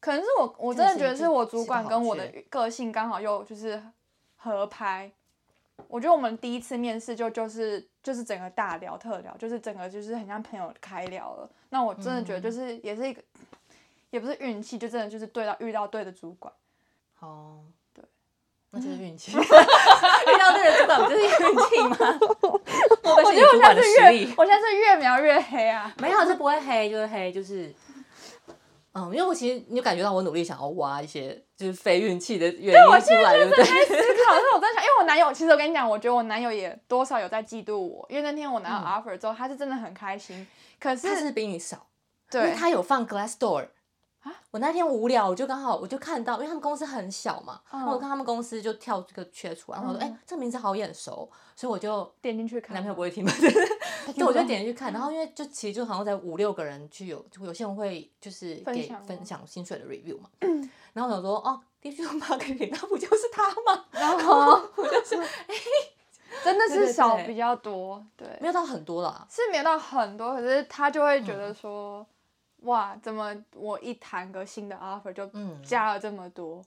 [0.00, 3.80] 可能是我我真的觉得是我主管跟我的个性刚好又就是
[4.36, 5.12] 合拍。
[5.92, 11.46] 我觉得我们第一次面试就就是就是整个大聊特聊，就是整个就是很像朋友开聊了。
[11.68, 13.46] 那我真的觉得就是也是一个，嗯、
[14.08, 16.50] 也不是运气，就真的就是对到遇到对的主管。
[17.20, 17.58] 哦，
[17.92, 18.02] 对，
[18.70, 19.32] 那就是运气。
[19.36, 21.28] 遇到对的主管不就是运
[21.58, 21.96] 气吗？
[23.04, 25.94] 我觉得我现在是越，我现在是越描越黑啊。
[25.98, 27.70] 没有，是不会黑，就是黑，就是。
[28.94, 33.64] 嗯，因为我其实你就感觉到我努力想要挖一些就是非运气的原因出来，对不对？
[33.64, 40.46] 思 考，但是我在想，因为我男友，其实我跟你讲，我觉得我男友也多少有在嫉妒我，因为那天我拿到 offer 之后，他是真的很开心，
[40.78, 41.86] 可是他是比你少，
[42.30, 43.66] 对，因为他有放 Glassdoor。
[44.22, 44.32] 啊！
[44.50, 52.74] 我那天无聊，我就刚好我就看到，因为他们公司很小嘛，然后我看他们公司就跳这个缺出来，然后我说：“哎，这个名字好眼熟。”所以我就点进去看。
[52.74, 53.32] 男朋友不会听吗？
[54.14, 60.28] 对，我就点进去看，然后因为就其实就好像在五六个人去有，有些人会就是给分享薪水的 review 嘛。
[60.92, 65.54] 然后我想说：“哦，digital marketing，那不就是他吗？” 然后我就说：“哎，
[66.44, 72.06] 真的是少比较多，对，没有到很多啦，是没有到很多，可是他就会觉得说。”
[72.62, 75.28] 哇，怎么我一谈个新的 offer 就
[75.62, 76.58] 加了这么多？
[76.58, 76.64] 嗯、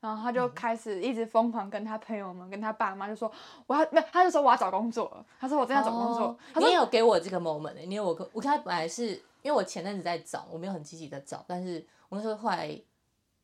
[0.00, 3.30] 然后他就开始一直疯狂跟他朋友们、嗯、跟他爸妈就说，
[3.66, 5.24] 我要没有，他就说我要找工作了。
[5.38, 6.26] 他说我正在找工作。
[6.26, 9.08] 哦、他说你也有给我这个 moment，你有我我看他本来是
[9.42, 12.78] 因为我前阵子在找，我没有很积极的找，但是我那时候后来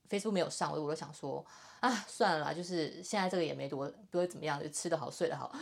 [0.08, 1.44] Facebook 没有上，我我就想说
[1.80, 5.52] 啊，算了啦，就是现在这个也没多不会怎么样，就吃得好睡得好，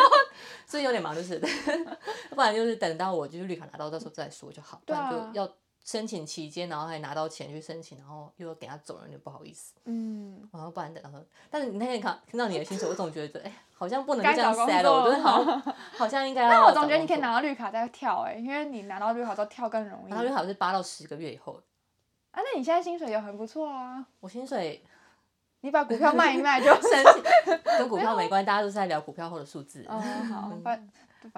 [0.66, 1.38] 所以有点忙，就是
[2.30, 5.50] 不然就是等到我就是绿卡拿到到时候再说就好，不然就要。
[5.82, 9.72] 申请期间，然后还拿到钱去申请，然后又要给他走人，就不好意思。
[9.86, 11.10] 嗯，然后不然等到，
[11.50, 15.42] 但是你那天看听到你的薪水，我总觉得，哎，好像不能这样 set 了，我觉得好，
[15.96, 16.46] 好像应该。
[16.48, 20.10] 但我总觉得你可以拿到绿卡再跳，哎，因为你拿到绿卡之后跳更容易。
[20.10, 21.60] 拿到绿卡是八到十个月以后。
[22.32, 24.06] 啊，那你现在薪水也很不错啊。
[24.20, 24.82] 我薪水，
[25.62, 29.84] 你把股票卖一卖就 申请，跟股票没关系，大家都是在聊股票后的数字。
[29.88, 30.88] 哦，好，反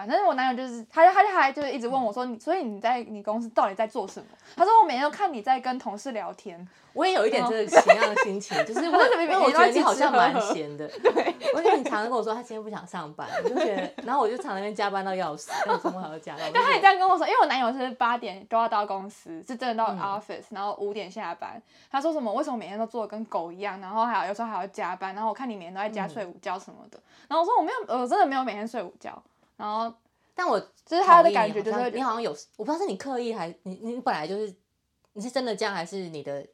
[0.08, 4.26] 正我男友就是，他就他就还就是一直问我说，你所以你在你公司到底在做什么？
[4.56, 16.50] 他说我每天都看你在跟同事聊天，我也有一点这个同样的心情， 就是我因为我觉得你好像蛮闲的，对，而且你常常跟我说他今天不想上班，我就觉得，然后我就常常那边加班到要死，然后周末还要加班。
[16.52, 21.60] 但他也这样跟我说，因为我男友是八点都要到公司，是真的到 office，然后五点下班。
[21.90, 22.32] 他说什么？
[22.32, 23.80] 为什么每天都做的跟狗一样？
[23.80, 26.98] 然后还有有时候还要加班，然后我看你每天都在家睡午觉什么的。
[27.28, 29.22] 然后我说我没有，我真的没有每天睡午觉。
[29.62, 29.94] 然后，
[30.34, 34.52] 但我就是他的感觉，就是你好像有，我不知道是你刻意还你你本来就是
[35.12, 36.44] 你是真的这样，还是你的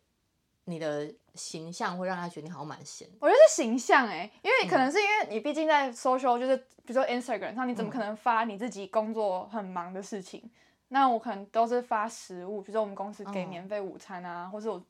[0.66, 3.08] 你的形象会让他觉得你好像蛮闲？
[3.18, 10.42] 我觉得是形象哎、欸，因为可能是因为你毕竟在 social，就是比如说 Instagram 上，你怎么可能发你自己工作很忙的事情？
[10.44, 10.50] 嗯、
[10.88, 14.84] 那我可能都是发食物，比如说我们公司给免费午餐啊，嗯、或是我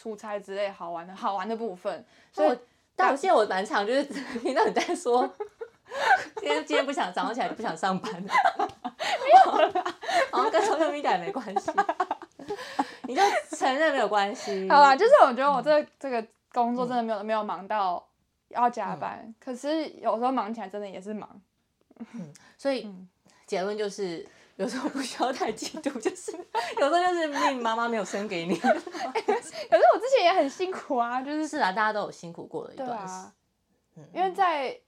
[0.00, 2.06] 出差之类好玩的好玩的部分。
[2.30, 2.58] 所以，
[2.94, 4.04] 但我现在我蛮常就是
[4.38, 5.28] 听到你在说。
[6.40, 8.32] 今天今天不想早上起来就不想上班了，
[8.98, 9.94] 没有啦，
[10.30, 11.70] 好像跟 social media 没关系，
[13.04, 13.22] 你就
[13.56, 14.68] 承认没有关系。
[14.70, 18.06] 好啦，就是我觉得我这个、这个工作真的没有、嗯、没有忙到
[18.48, 21.40] 要加班，嗯、可是有时候忙起来真的也是忙。
[21.98, 22.88] 嗯，所以
[23.46, 28.56] 结论就是有时候不需要太嫉妒，就是有时候就是命妈妈没有生给你。
[28.60, 28.74] 可是
[29.94, 33.26] 我之前也很辛苦啊，就是是啊，大家都有辛苦过的一段时
[33.96, 34.78] 嗯、因为在。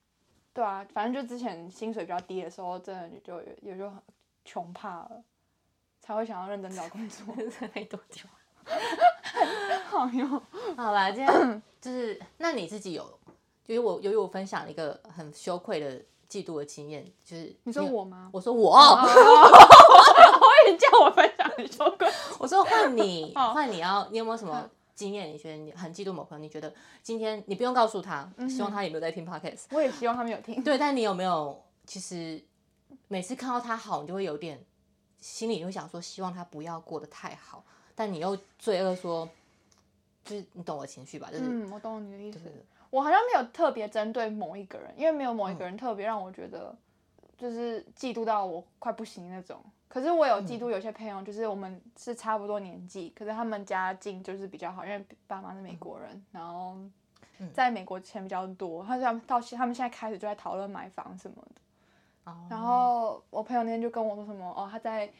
[0.58, 3.96] 对啊，反正就之前薪水比较低的时候，真的就也就很
[4.44, 5.22] 穷怕了，
[6.00, 7.32] 才会想要认真找工作。
[7.74, 8.24] 没多久，
[9.86, 10.42] 好哟。
[10.76, 13.04] 好吧，今天就是那你自己有，
[13.66, 18.28] 由于我由于我分享一个很羞愧的嫉妒的经验，就是你说我吗？
[18.32, 19.06] 我说我，我
[20.66, 22.10] 也叫我分享很羞愧。
[22.40, 24.68] 我说换你，换你要，你有没有什么？
[24.98, 26.42] 经验，你觉得你很嫉妒某朋友？
[26.42, 29.66] 你觉得今天你不用告诉他，希望他有没有在听 podcast？
[29.70, 30.60] 我也希望他没有听。
[30.64, 31.62] 对，但你有没有？
[31.86, 32.42] 其实
[33.06, 34.58] 每次看到他好，你就会有点
[35.20, 37.64] 心里会想说，希望他不要过得太好。
[37.94, 39.28] 但你又罪恶说，
[40.24, 41.30] 就是你懂我情绪吧？
[41.30, 42.40] 就是嗯，我懂你的意思。
[42.90, 46.76] 我好像没有特别针对某一个人，因为没有某一个人特别让我觉得
[47.36, 49.62] 就是嫉妒到我快不行那种。
[49.88, 56.76] 可是我有嫉妒有些朋友，就是我们是差不多年纪，可是他们家境就是比较好，因为爸妈是美国人，然后
[57.52, 62.32] 在美国钱比较多，他们到他们现在开始就在讨论买房什么的。
[62.50, 65.10] 然后我朋友那天就跟我说什么哦，他在。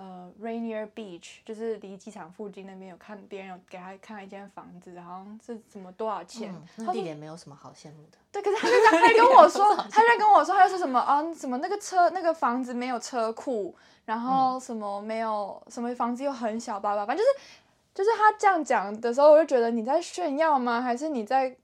[0.00, 6.54] 呃，Rainier Beach 就是离机场附近那边有看别人有给他看一间房子，好像是什么多少钱？
[6.54, 8.18] 嗯、那地点没有什么好羡慕的。
[8.30, 17.46] 对，可是他就在他跟我说，他在跟我说，他就说什么啊，什么那个车那个房子没有车库，然后什么没有什么房子又很小，吧吧，反正就是
[17.92, 20.80] 就是他这样讲的时候，我就觉得你在炫耀吗？
[20.80, 21.56] 还是你在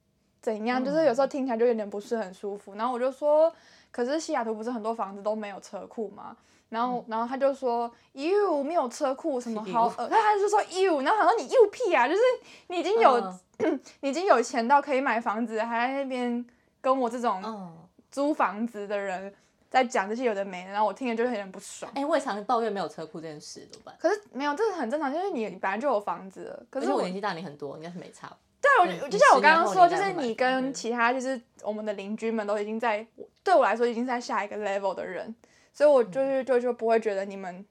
[0.42, 0.82] 怎样？
[0.82, 2.74] 嗯、就是有时候听起来就有点不是很舒服。
[2.74, 3.54] 然后我就说，
[3.92, 6.36] 可是西雅图不是很多房子都没有车库吗？
[6.74, 9.86] 然后，然后他就说，you 没有车库，什么好？
[9.96, 12.20] 呃，他他就说 you，然后他说你 you 屁啊，就是
[12.66, 13.12] 你已经有，
[13.58, 16.44] 嗯、 你已经有钱到可以买房子，还在那边
[16.80, 17.72] 跟我这种
[18.10, 19.32] 租房子的人
[19.70, 21.88] 在讲这些有的没的，然后我听了就有点不爽。
[21.94, 23.94] 哎，我也常抱怨没有车库这件事，怎么办？
[24.00, 26.66] 可是没有，这是很正常，就是你本来就有房子了。
[26.68, 28.36] 可是我，我年纪大你很多，应该是没差。
[28.60, 33.06] 对，我就像我刚刚说，就是你跟其他就是我们的邻居们都已经在，
[33.44, 35.32] 对我来说已经在下一个 level 的人。
[35.74, 37.66] 所以，我就是就就不会觉得你们，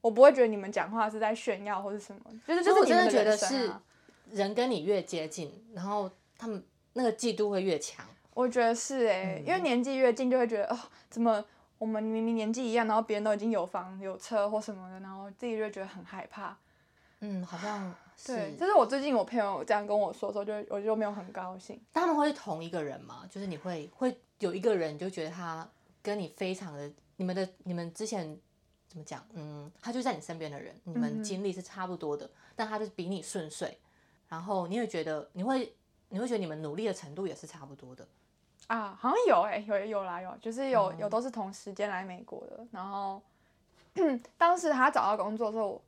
[0.00, 3.72] 我不会觉得你们讲话是在炫耀或者什么，就是就是、啊、我真的觉得是
[4.30, 6.08] 人跟你越接近，然后
[6.38, 8.06] 他们那个嫉妒会越强。
[8.34, 10.78] 我觉得是哎、欸，嗯、因为年纪越近，就会觉得哦，
[11.10, 11.44] 怎么
[11.76, 16.56] 我们明明年纪一样，然后别人都已经有房有车或什么的，然后自己就觉得很害怕。
[17.18, 18.36] 嗯，好像 是。
[18.36, 21.78] 对，就是我最近我朋友这样跟我说的时候，就我就没有很高兴。
[21.92, 23.28] 他们会是同一个人吗？
[23.28, 25.68] 就是你会会有一个人就觉得他
[26.00, 26.88] 跟你非常的。
[27.20, 28.34] 你们的你们之前
[28.88, 29.22] 怎么讲？
[29.34, 33.76] 嗯，他就在你身边的人，你们经历是差不多的，嗯、但他就是比你顺遂，
[34.26, 35.76] 然后你会觉得你会
[36.08, 38.08] 你会觉得你们努力的程度也是差不多的
[38.68, 43.20] 啊，好像有哎、欸，有有来有，就是有、嗯、有都是同时间来美国的，然后
[44.38, 45.78] 当时他找到工作的时候，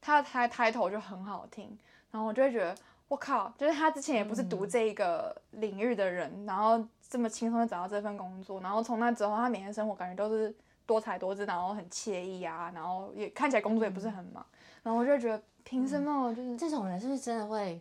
[0.00, 1.78] 他的 title 就很好听，
[2.10, 2.74] 然后我就会觉得
[3.06, 10.52] 我靠，就是他之前也不是读这一个领域的人，嗯、然后这么轻松的找到这份工作，然后从那之后他每天生活感觉都是。
[10.90, 14.44] 多才多姿，然后很惬意啊，然后也看起来工作也不是很忙，
[14.82, 17.80] 然后我就觉得凭什么就是、嗯、这种人是不是真的会？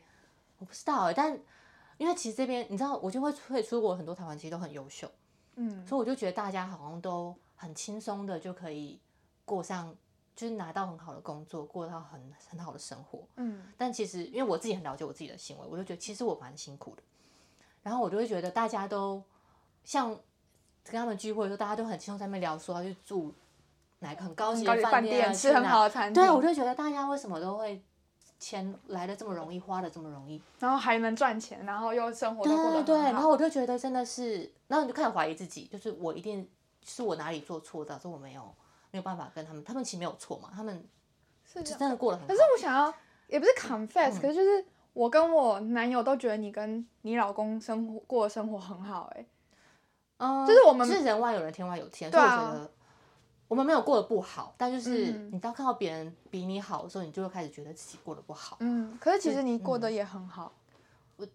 [0.59, 1.35] 我不知道哎，但
[1.97, 5.09] 因为其实这边你知道，我就会会出国，很多台湾其实都很优秀，
[5.55, 8.99] 嗯，所以我就觉得大家好像都很轻松的就可以
[9.43, 9.95] 过上，
[10.35, 17.01] 就是拿到很好的工作，过到很很好的生活，嗯，但其实因为我自己很了解我自己的行为，我就觉得其实我蛮辛苦的，
[17.81, 19.23] 然后我就会觉得大家都
[19.83, 20.15] 像。
[20.85, 23.33] 跟他们聚会的时候，大家都很轻松，在那边聊说要去住
[23.99, 26.23] 哪个很高级的饭店，吃很好的餐厅。
[26.23, 27.81] 对，我就觉得大家为什么都会
[28.39, 36.49] 钱来的这么容易，花的这么容易，然后还能赚钱，然后又生活对对对，然后我就觉得真的是，然后你就开始怀疑自己，就是我一定
[36.85, 38.43] 是我哪里做错，导致我没有
[38.91, 40.83] 没有办法跟他们，他们其实没有错嘛，他们
[41.45, 42.33] 是真的过得很好。
[42.33, 42.93] 可是我想要
[43.27, 49.25] 也不是 confess，、嗯、可是就是我跟我男友都觉得你跟你老公生活过的生活很好、欸，哎。
[50.45, 52.69] 就是我们是人外有人，天外有天，所以我觉得
[53.47, 58.57] 我们没有过得不好，但就是你当看到别人比你好的时候，你就会开始觉得自己过得不好。
[58.59, 60.51] 嗯，可是其实你过得也很好，
[61.15, 61.25] 我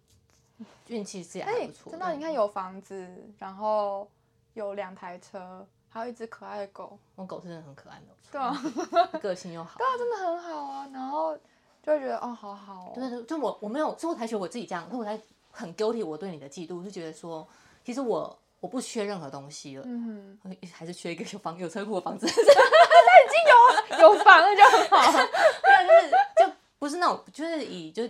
[0.88, 1.90] 运气是也还不错。
[1.90, 4.06] 真的，你看有房子，然后
[4.52, 6.98] 有两台车，还有一只可爱的狗。
[7.16, 8.54] 我狗是真的很可爱的，对啊，
[9.20, 9.78] 个性又好。
[9.80, 10.88] 对啊，真的很好啊。
[10.92, 11.34] 然后
[11.82, 12.92] 就会觉得哦，好好。
[12.94, 15.18] 对对，就我我没有，所以我才觉得我自己这样，所以我才
[15.50, 17.48] 很 guilty 我对你的嫉妒，就觉得说，
[17.82, 18.38] 其实我。
[18.64, 20.38] 我不缺任何东西了，嗯，
[20.72, 22.24] 还是缺一个有房有车库的房子。
[22.32, 25.12] 他已经有有房了就很好，
[25.60, 28.04] 对，就是就不是那种，就是以就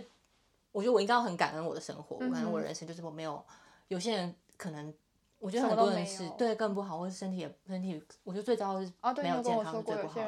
[0.71, 3.45] 我觉得我应该要很感恩我的生活，嗯、我感恩我的人生，就是我没有
[3.89, 4.93] 有些人可能，
[5.45, 10.19] 我觉得很多人是对更不好，或是身体也身体，我觉得最糟的是没有健康是最不好。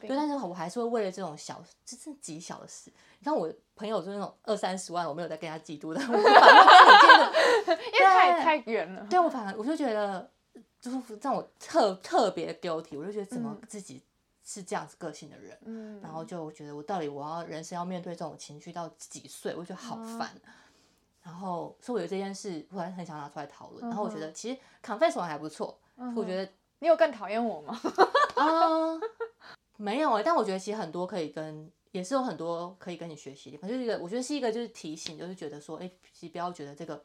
[0.00, 2.92] 对，但是我还是会为了这种小，这是极小的事。
[3.20, 9.06] 你看我朋友就是那种二三十万，我没有在跟他嫉妒的，我反正 因为太太远了。
[9.08, 10.28] 对，我反而我就觉得，
[10.80, 14.02] 就是让我特特别 guilty，我就觉得怎么自己
[14.42, 20.30] 是这样子个性的人，嗯，然后就觉得我到底我要人生要面对这种情绪到几岁，我觉得好烦。
[21.24, 23.82] 然后所以我觉得这件事，我还很想拿出来讨论。
[23.88, 25.76] 然后我觉得其实 confess 完还不错，
[26.14, 27.76] 我觉得你有更讨厌我吗？
[28.36, 29.00] 啊，
[29.76, 31.68] 没有哎，但我觉得其实很多可以跟。
[31.94, 37.00] 也是有很多可以跟你学习的地方，就是一个我觉得是一个就是提醒，就是觉得说，哎，其实不要觉得这个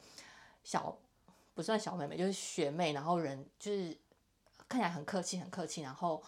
[0.64, 0.98] 小
[1.54, 3.96] 不算小妹妹，就是学妹，然后人就是
[4.68, 6.24] 看起来很客气很客气，然后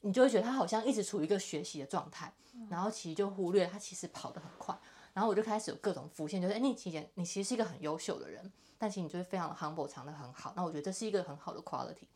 [0.00, 2.32] 你就会觉得她好像一直处于一个学习的状态，
[2.70, 4.74] 然后其实就忽略她其实跑得很快，
[5.14, 12.06] 然后我就开始有各种浮现，就是哎，你其实你其实是一个很优秀的人，但其实你就是非常的 humble，藏得很好，那我觉得这是一个很好的 quality，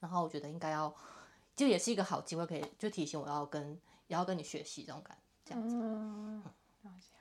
[0.00, 0.94] 然后我觉得应该要
[1.54, 3.78] 就也是一个好机会，可以就提醒我要跟。
[4.08, 6.42] 也要跟你学习这种感觉，这样子，嗯，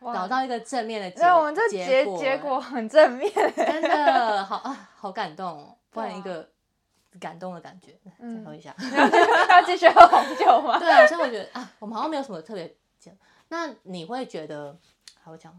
[0.01, 6.49] 找到一个正面的结，那我们这结结果很正面， 真的好啊，好感动，换一个
[7.19, 8.73] 感动的感觉，再喝一下，
[9.51, 10.79] 要继续喝红酒吗？
[10.79, 13.13] 对啊，所以我觉得啊，我们好像没有什么特别讲。
[13.49, 14.77] 那你会觉得
[15.21, 15.53] 还会讲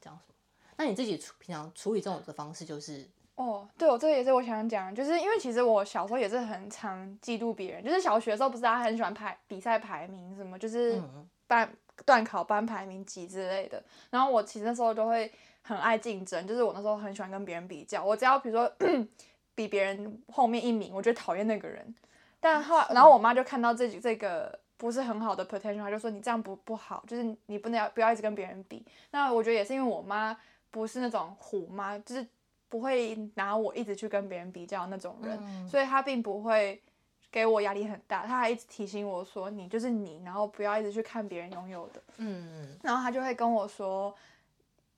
[0.00, 0.34] 讲什么？
[0.76, 3.08] 那你自己处平常处理这种的方式就是？
[3.36, 11.02] 哦，对，我这个也是我想讲，就是因为其实我小时候也是很常嫉妒别人，就是小学的时候不是大家很喜欢排比赛排名什么，就是
[11.48, 11.68] 班
[12.04, 15.30] 段考班排名几之类的，然后我其实那时候就会
[15.62, 18.72] 很爱竞争，就是我那时候很喜欢跟别人比较，我只要比如说
[19.56, 21.94] 比别人后面一名，我就讨厌那个人，
[22.38, 30.36] 但后来然后我妈就看到自己这个不是很好的 potential，他就说你这样不不好，就是你不能要不要一直跟别人比，那我觉得也是因为我妈
[30.70, 32.26] 不是那种虎妈，就是。
[32.66, 36.82] 不会拿我一直去跟别人比较那种人，嗯、所以她并不会
[37.30, 38.26] 给我压力很大。
[38.26, 44.12] 他还一直提醒我说：“你就是你，然后不要一直去看别人拥有的。”嗯，然后他就会跟我说：“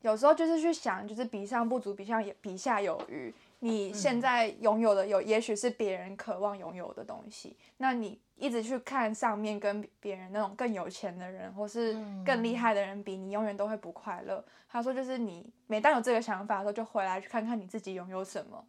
[0.02, 3.34] 有时候就是去想，就是比上不足，比上比下有余。
[3.60, 7.56] 你现在拥有的有，也许是别人渴望拥有的东西。
[7.78, 18.62] 那你一直去看上面跟别人那种更有钱的人，或是更厉害的人比，你永远都会不快乐。”他说：“就是你每当有这个想法的时候，就回来去看看你自己拥有什么，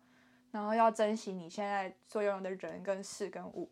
[0.51, 3.69] 然后要珍惜你现在所拥有的人跟事跟物。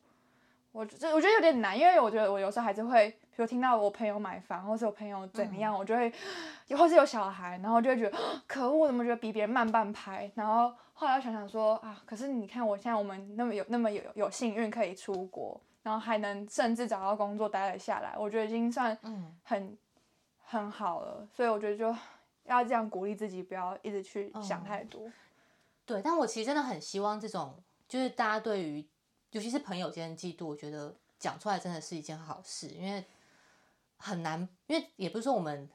[0.75, 6.11] 我这我觉得有点难，因为我觉得我有时候还是会，比如听到我朋友买房，或是我朋友怎么样，嗯、我就会，
[6.77, 10.29] 或是有小孩，然后就会觉得可恶，我怎么觉得比别人慢半拍？
[10.35, 18.97] 然后后来又想想说啊，可是你看我现在我们那么有那么有有幸运可以出国，然后还能甚至找到工作待了下来，我觉得已经算
[19.43, 19.77] 很、嗯、
[20.43, 21.25] 很好了。
[21.33, 21.95] 所以我觉得就。”
[22.47, 25.01] 要这样鼓励自己，不要一直去想太多。
[25.07, 25.13] 嗯。
[25.83, 27.55] 对，但我其实真的很希望这种，
[27.87, 28.87] 就是大家对于，
[29.35, 33.03] 尤其是朋友间的嫉妒，我觉得讲出来真的是一件好事，因为
[33.97, 35.69] 很难，因为也不是说我们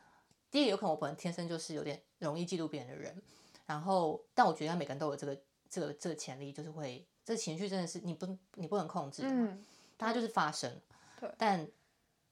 [0.50, 3.22] 第一个有可能我本人天生就是有点容易嫉妒别人的人，
[3.66, 9.62] 然后但我觉得每个人都有这个这个这个潜力，就是会这个情绪真的是你不你不能控制的，嗯，
[9.98, 10.80] 它就是发生。
[11.20, 11.68] 对，但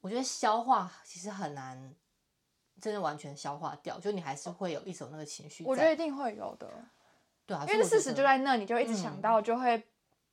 [0.00, 1.94] 我觉得消化其实很难。
[2.80, 5.64] 真的完全消化掉，就你还是会有一种那个情绪。
[5.64, 6.70] 我觉得一定会有的，
[7.44, 9.84] 对啊，因为事实就在那，你就一直想到，就会、嗯、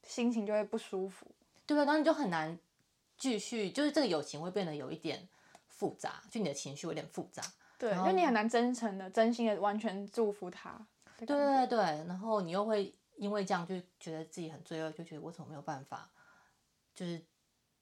[0.05, 1.25] 心情就会不舒服，
[1.65, 2.57] 对，然后你就很难
[3.17, 5.27] 继续，就是这个友情会变得有一点
[5.67, 7.41] 复杂，就你的情绪有点复杂，
[7.77, 10.79] 对，就你很难真诚的、真心的完全祝福他，
[11.17, 16.09] 对对对对，然后你又会因为这样就觉得自己很罪恶，就觉得我怎么没有办法，
[16.93, 17.21] 就是。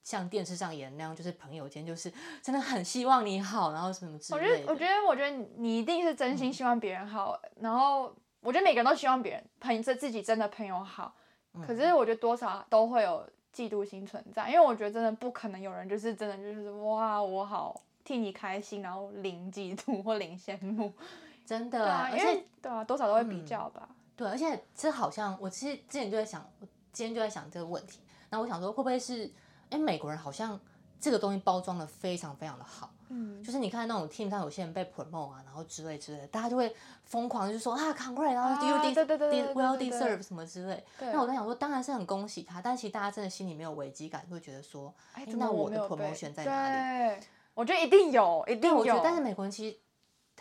[0.05, 4.69] 像电视上演那样，就是朋友间，就是真的很希望你好，然后什么之类的。
[4.69, 7.39] 我觉得，我觉得，我觉得你一定是真心希望别人好。
[7.41, 11.15] 嗯、然后，我觉得每个人都希望别人朋这自己真的朋友好。
[11.53, 20.91] 嗯、可是，我觉得多少都会有嫉妒心存在，因为我觉得真的不可能有人就是真的就是哇，我好替你开心，然后零嫉妒或零羡慕，
[21.45, 21.79] 真的。
[21.79, 23.87] 对啊，因为对啊，多少都会比较吧。
[23.89, 27.99] 嗯、对，而且这好像我其实之前就在想，我今天就在想这个问题。
[28.29, 29.31] 那我想说，会不会是
[29.69, 30.59] 哎，美国人好像
[30.99, 40.83] 这个东西包装的非常非常的好，嗯，就是你看那种 team 上有些人被 promote 啊，然后之类之类的，大家就会疯狂就说啊，congrats，然后 you did well deserve 什么之类。
[40.99, 47.23] 那我在想说，当然是很恭喜他，但其实大家真的心里没有危机感，会觉得说，哎，那我的 promotion 在哪里？
[47.53, 48.77] 我觉得一定有，一定有。
[48.77, 49.77] 我觉得，但是美国人其实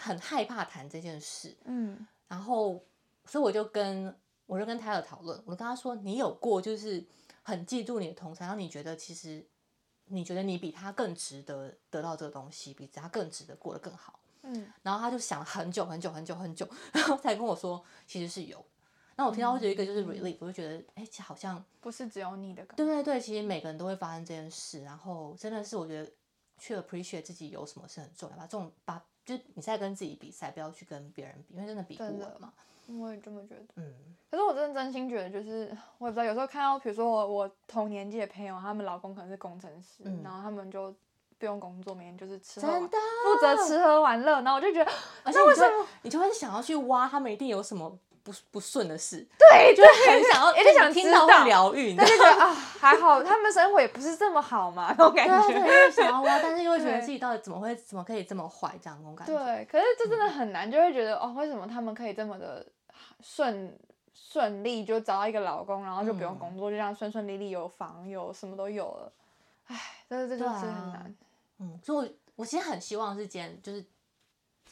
[0.01, 2.83] 很害怕谈这件事，嗯，然后
[3.27, 4.15] 所以我就跟。
[4.45, 7.03] 我就跟泰勒讨论，我就跟他说：“你有过就是
[7.43, 9.43] 很嫉妒你的同才，然后你觉得其实
[10.07, 18.65] 你觉得你比他更值得得到这个东西，比他更值得过得更好。”嗯，然后他就想了很久很久很久很久， 然后才跟我说：“其实是有。”
[19.15, 22.85] 那我听到有一个就是 relief，我就觉得哎，好像不是只有你的感觉。
[22.85, 26.11] 对对对，其实每个人都会发生这件事，然后真的是我觉得
[26.59, 28.45] 去 appreciate 自己有什么是很重要吧。
[28.47, 32.53] 这种把就是你在跟自己比赛，不要去跟别人比，因为真的比不了嘛。
[33.01, 33.85] 我也这么觉得，嗯，
[34.31, 40.95] 可是我真的真心觉得，就是我也不知道，有时候看到，比如说我我同年纪的朋友，他们老公可能是工程师，嗯、然后他们就
[41.39, 42.89] 不用工作，每天就是吃喝玩，负
[43.41, 44.91] 责吃喝玩乐，然后我就觉得，
[45.25, 49.27] 而且为什么你就会想要去挖他们一定有什么不不顺的事？
[49.37, 59.37] 对，就很想要，有点想听到会疗愈，但是觉得 啊，还好他们生活也不是这么好嘛，那种感觉，对，对，想要挖，但是又会觉得自己到底怎么会怎么可以这么坏，这样那种感觉。
[59.37, 62.65] 对，可是这真的很难，就会觉得哦，为什么他们可以这么的？
[63.23, 63.79] 顺
[64.13, 69.13] 顺利就找到一个老公，然后就不用工作，嗯、就这样顺顺利利有房有什么都有了，
[69.67, 70.95] 唉，但是这就是很难。
[70.97, 71.15] 啊、
[71.59, 73.85] 嗯，所以我我其实很希望是间就是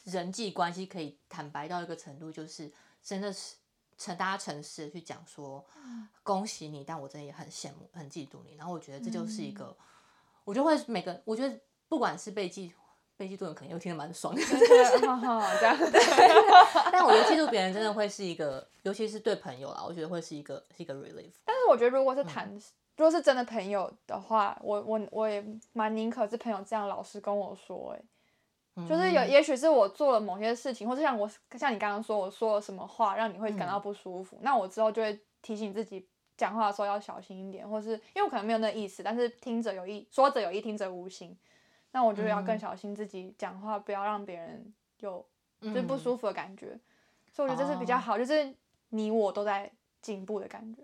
[0.05, 2.71] 人际关系可以坦白到一个程度，就是
[3.03, 3.57] 真的是
[3.97, 5.65] 诚大家诚实的去讲说，
[6.23, 8.57] 恭喜你，但我真的也很羡慕很嫉妒你。
[8.57, 9.77] 然后我觉得这就是一个，嗯、
[10.45, 12.73] 我就会每个我觉得不管是被嫉。
[13.21, 14.41] 被嫉妒人可能又听得蛮爽的，
[15.07, 15.77] 好好这样。
[16.91, 21.35] 但我觉得嫉妒别人真的会是一个，尤其是对朋友啦，我觉得会是一个是一个 relief。
[21.45, 22.63] 但是我觉得如果是谈，嗯、
[22.97, 25.45] 如果是真的朋友的话，我我我也
[25.75, 36.09] 蛮宁可是朋友这样老实跟我说，哎，就是有也许是我做了某些事情，或者像我像你刚刚说我说了什么话让你会感到不舒服，嗯、那我之后就会提醒自己
[36.39, 41.37] 讲话的时候要小心一点，或是因为我可能没有那意思，但是听者有意，说者有意，听者无心。
[41.93, 45.27] 那我觉得要更小心自己讲话，不要让别人有
[45.61, 46.67] 就是不舒服的感觉。
[46.69, 46.81] 嗯、
[47.33, 48.55] 所以我觉得这是比较好，就是
[48.91, 49.71] 你我都在
[50.01, 50.83] 进步的感觉。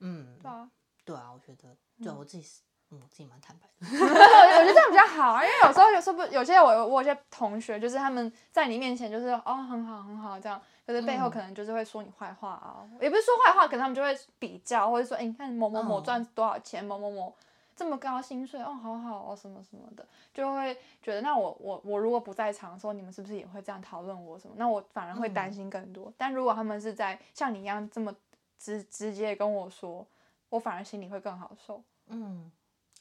[0.00, 0.70] 嗯，对啊，
[1.04, 2.60] 对啊，我觉得，对我自己是，
[2.90, 3.86] 嗯，我自己蛮坦白的。
[3.88, 17.34] 我觉得这样比较好啊，因为有时候有时候不，有些我我有些同学，就是他们在你面前就是哦很好很好这样，可是背后可能就是会说你坏话啊，嗯、也不是说坏话，可能他们就会比较，或者说哎、欸、你看某某某赚多少钱，嗯、某某某。
[17.76, 24.54] 这么高薪水哦，好好哦，什么什么的，就会觉得那我我我如果不在场的时候，你们是不是也会这样讨论我什么？
[24.56, 26.08] 那我反而会担心更多。
[26.08, 28.16] 嗯、但如果他们是在像你一样这么
[28.58, 30.06] 直直接跟我说，
[30.48, 31.84] 我反而心里会更好受。
[32.06, 32.50] 嗯，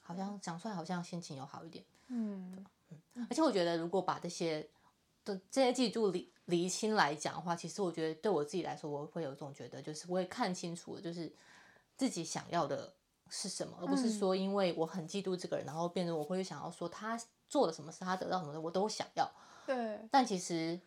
[0.01, 1.85] 好像讲出来好像心情有好一点。
[2.07, 2.65] 嗯，
[3.29, 4.67] 而且我觉得如果把这些
[5.23, 11.33] 的这些记住理厘清来讲的话，其实我觉得对我自己来说，我会有一种觉得，就是我会看清楚，就是
[11.95, 12.93] 自己想要的。
[13.29, 17.19] 是什么，而不是说因为我很嫉妒这个人，嗯、然后变成我会想要说他
[17.49, 19.29] 做了什么事，他得到什么的，我都想要。
[19.65, 19.99] 对。
[20.11, 20.79] 但其实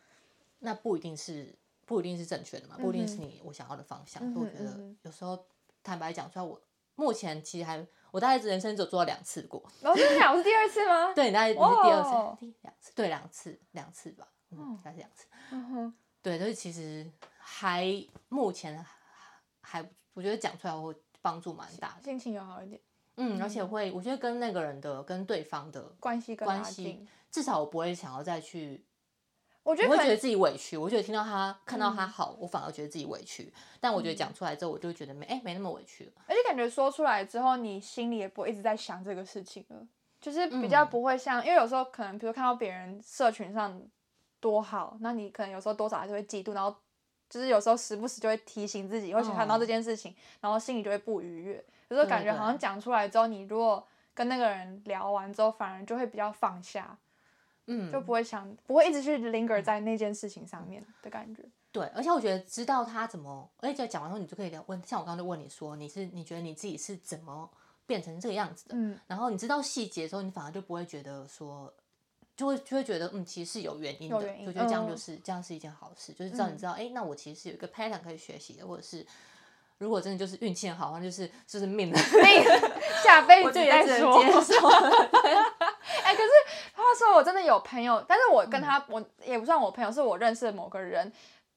[0.61, 4.23] 那不一定是不一定是正确的嘛，不一定是你我想要的方向。
[4.23, 5.45] 嗯、所以我觉得有时候
[5.83, 6.61] 坦白讲出来，我
[6.95, 9.63] 目前其实还我大概人生只有做到两次过。
[9.83, 11.13] 老师讲我是第二次吗？
[11.17, 15.27] 对，你大概你是第二次，哦、第两次，对，两次，两次吧，嗯，应该是两次。
[15.51, 15.95] 嗯哼。
[16.23, 17.87] 对，所以其实还
[18.29, 18.85] 目前
[19.61, 21.01] 还我觉得讲出来我会。
[21.21, 22.81] 帮助蛮大的，心情有好一点。
[23.17, 28.85] 嗯，而且会，我觉得跟那个人的、跟对方的关系关系，至少我不会想要再去。
[29.65, 33.53] 我觉得我会觉得自己委屈，我觉得听到他看到他好，我反而觉得自己委屈。
[33.81, 36.13] 但我觉得讲出来之后，我就觉得没哎没那么委屈了。
[36.27, 39.87] 而且感觉说出来之后，你心里也不会一直在想这个事情了，
[40.21, 43.83] 就是比较不会像，因为有时候可能比如看到别人社群上
[44.39, 46.75] 多好，那你可能有时候多少还是会嫉妒，然后。
[47.29, 51.65] 就是有时候时不时就会提醒自己，会想到这件事情，然后心里就会不愉悦。
[51.89, 56.97] 有时候感觉好像讲出来之后，你如果跟那个人聊完之后，反而就会比较放下，
[57.67, 61.43] 嗯，就不会想，不会一直去 linger 在那件事情上面的感觉。
[61.71, 67.49] 对，而且我觉得知道他怎么，而且讲完之后你就可以问，像我刚刚就问你说，你是你觉得你自己是怎么
[67.87, 68.75] 变成这个样子的？
[68.77, 71.73] 嗯，然后你知道细节的时候，你反而就不会觉得说。
[72.39, 79.05] 就会就会觉得，嗯，其实是有原因的，因就觉得这样就是、嗯、这样是一件好事，就是知道你知道，哎、嗯，那我其实是有一个 pattern 可以学习的，或者是
[79.79, 81.97] 如果真的就是运气很好，那就是就是命命
[83.03, 84.23] 下辈子再说。
[84.23, 86.31] 哎、欸，可是
[86.77, 91.13] 话说，我真的有朋友，但是我跟他，嗯、我也不算我朋友，是我认识的某个人，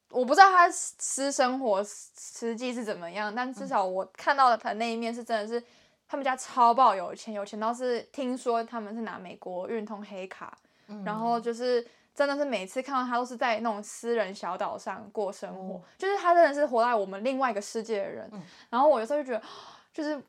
[0.09, 5.63] 我不知道他私生活实际是怎么样，但至少我看到的他那一面是真的是。
[6.07, 10.57] 他们家超爆有钱，有钱到是听说他们是拿美国运通黑卡，
[10.91, 18.29] 嗯、然后就是真的是每次看到他都是在那种私人小岛上过生活，嗯、就是他真的是活在我们另外一个世界的人。
[18.33, 19.41] 嗯、然后我有时候就觉得，
[19.93, 20.21] 就是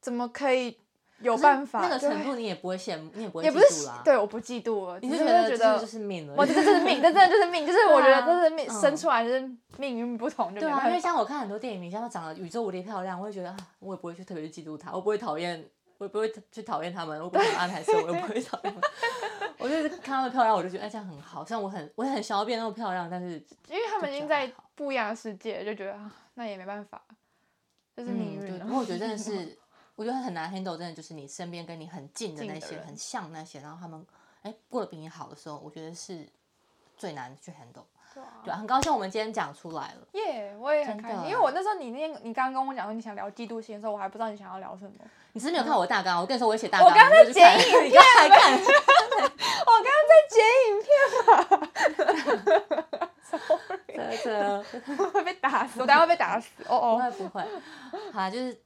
[0.00, 0.78] 怎么可以？
[1.20, 9.40] 有办法，那个程度你也不会羡慕，你也不会也不是对，我不嫉妒了，你就觉得觉得就是命了，我这这是命，这真的就是命，就 是我觉得这是命，生出来就是
[9.78, 15.64] 命运不同，对啊，因为像我看很多电影明星，他长得宇宙无敌漂亮，我会觉得我也不会去特别去嫉妒他，我不会讨厌，
[15.98, 18.74] 我也不会去讨厌他们， 我不会安排说，我也不会讨厌，
[19.58, 23.32] 我就是看他们漂亮，我就觉得哎这样很好，像我很我也很想要变那么漂亮，但是
[23.68, 25.98] 因为他们已经在不一样的世界，就觉得
[26.34, 27.02] 那也没办法，
[27.96, 29.58] 就是命运，然后我觉得真的是。
[29.96, 34.04] 我觉得很难 handle，真的就是你身边跟你很近的那些，很像那些，然后他们
[34.42, 36.28] 哎过得比你好的时候，我觉得是
[36.96, 37.84] 最难去 handle。
[38.44, 40.06] 对很高兴我们今天讲出来了。
[40.12, 44.90] 耶，我也很开心，因为我那时候你那天你刚刚跟我讲说你想聊嫉妒心的时候，我还不知道你想要聊什么。
[45.32, 46.20] 你是没有看我的大纲？
[46.20, 46.86] 我跟你说，我写大纲。
[46.88, 48.02] 我刚刚在剪影片？
[49.66, 50.38] 我刚刚在剪
[50.68, 50.88] 影片
[51.26, 52.88] 嘛。
[53.22, 54.62] Sorry，真的
[55.12, 56.48] 会被打死，我等下会被打死。
[56.68, 57.44] 哦哦，不会不会。
[58.12, 58.60] 好，就是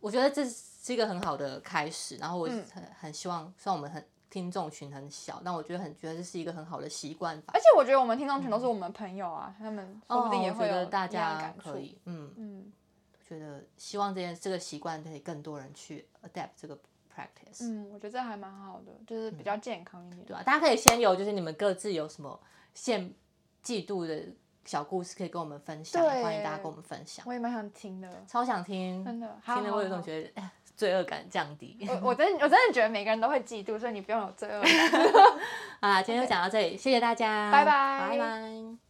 [0.00, 0.74] 我觉得这是。
[0.84, 7.52] 是一个很好的开始，然后我很、嗯、很希望，虽然我们很听众群很小，但我觉得很觉得这是一个很好的习惯吧。
[7.54, 12.72] 而且我觉得我们听众群都是我们朋友啊，嗯、他们说不定也会有大家可以，嗯嗯，嗯
[13.28, 16.76] 觉得希望这件这个习惯可以更多人去 adapt 这个
[17.14, 17.60] practice。
[17.60, 20.22] 嗯，我觉得这还蛮好的，就是比较健康一点。
[20.22, 22.40] 嗯、对啊，大家可以先有，就是你们各自有什么
[22.74, 23.08] 羡
[23.62, 24.20] 嫉妒的
[24.64, 27.24] 小故事可以跟我们分享，对欢迎大家跟我们分享。
[27.28, 30.42] 我也蛮想听的，超想听，真的，听了我有种觉得。
[30.76, 34.70] 罪恶感降低，我我真我真的觉得每个人都会嫉妒，所以你不用有罪恶感。
[35.80, 38.83] 啊，今天就讲到这里.谢谢大家，拜拜，拜拜。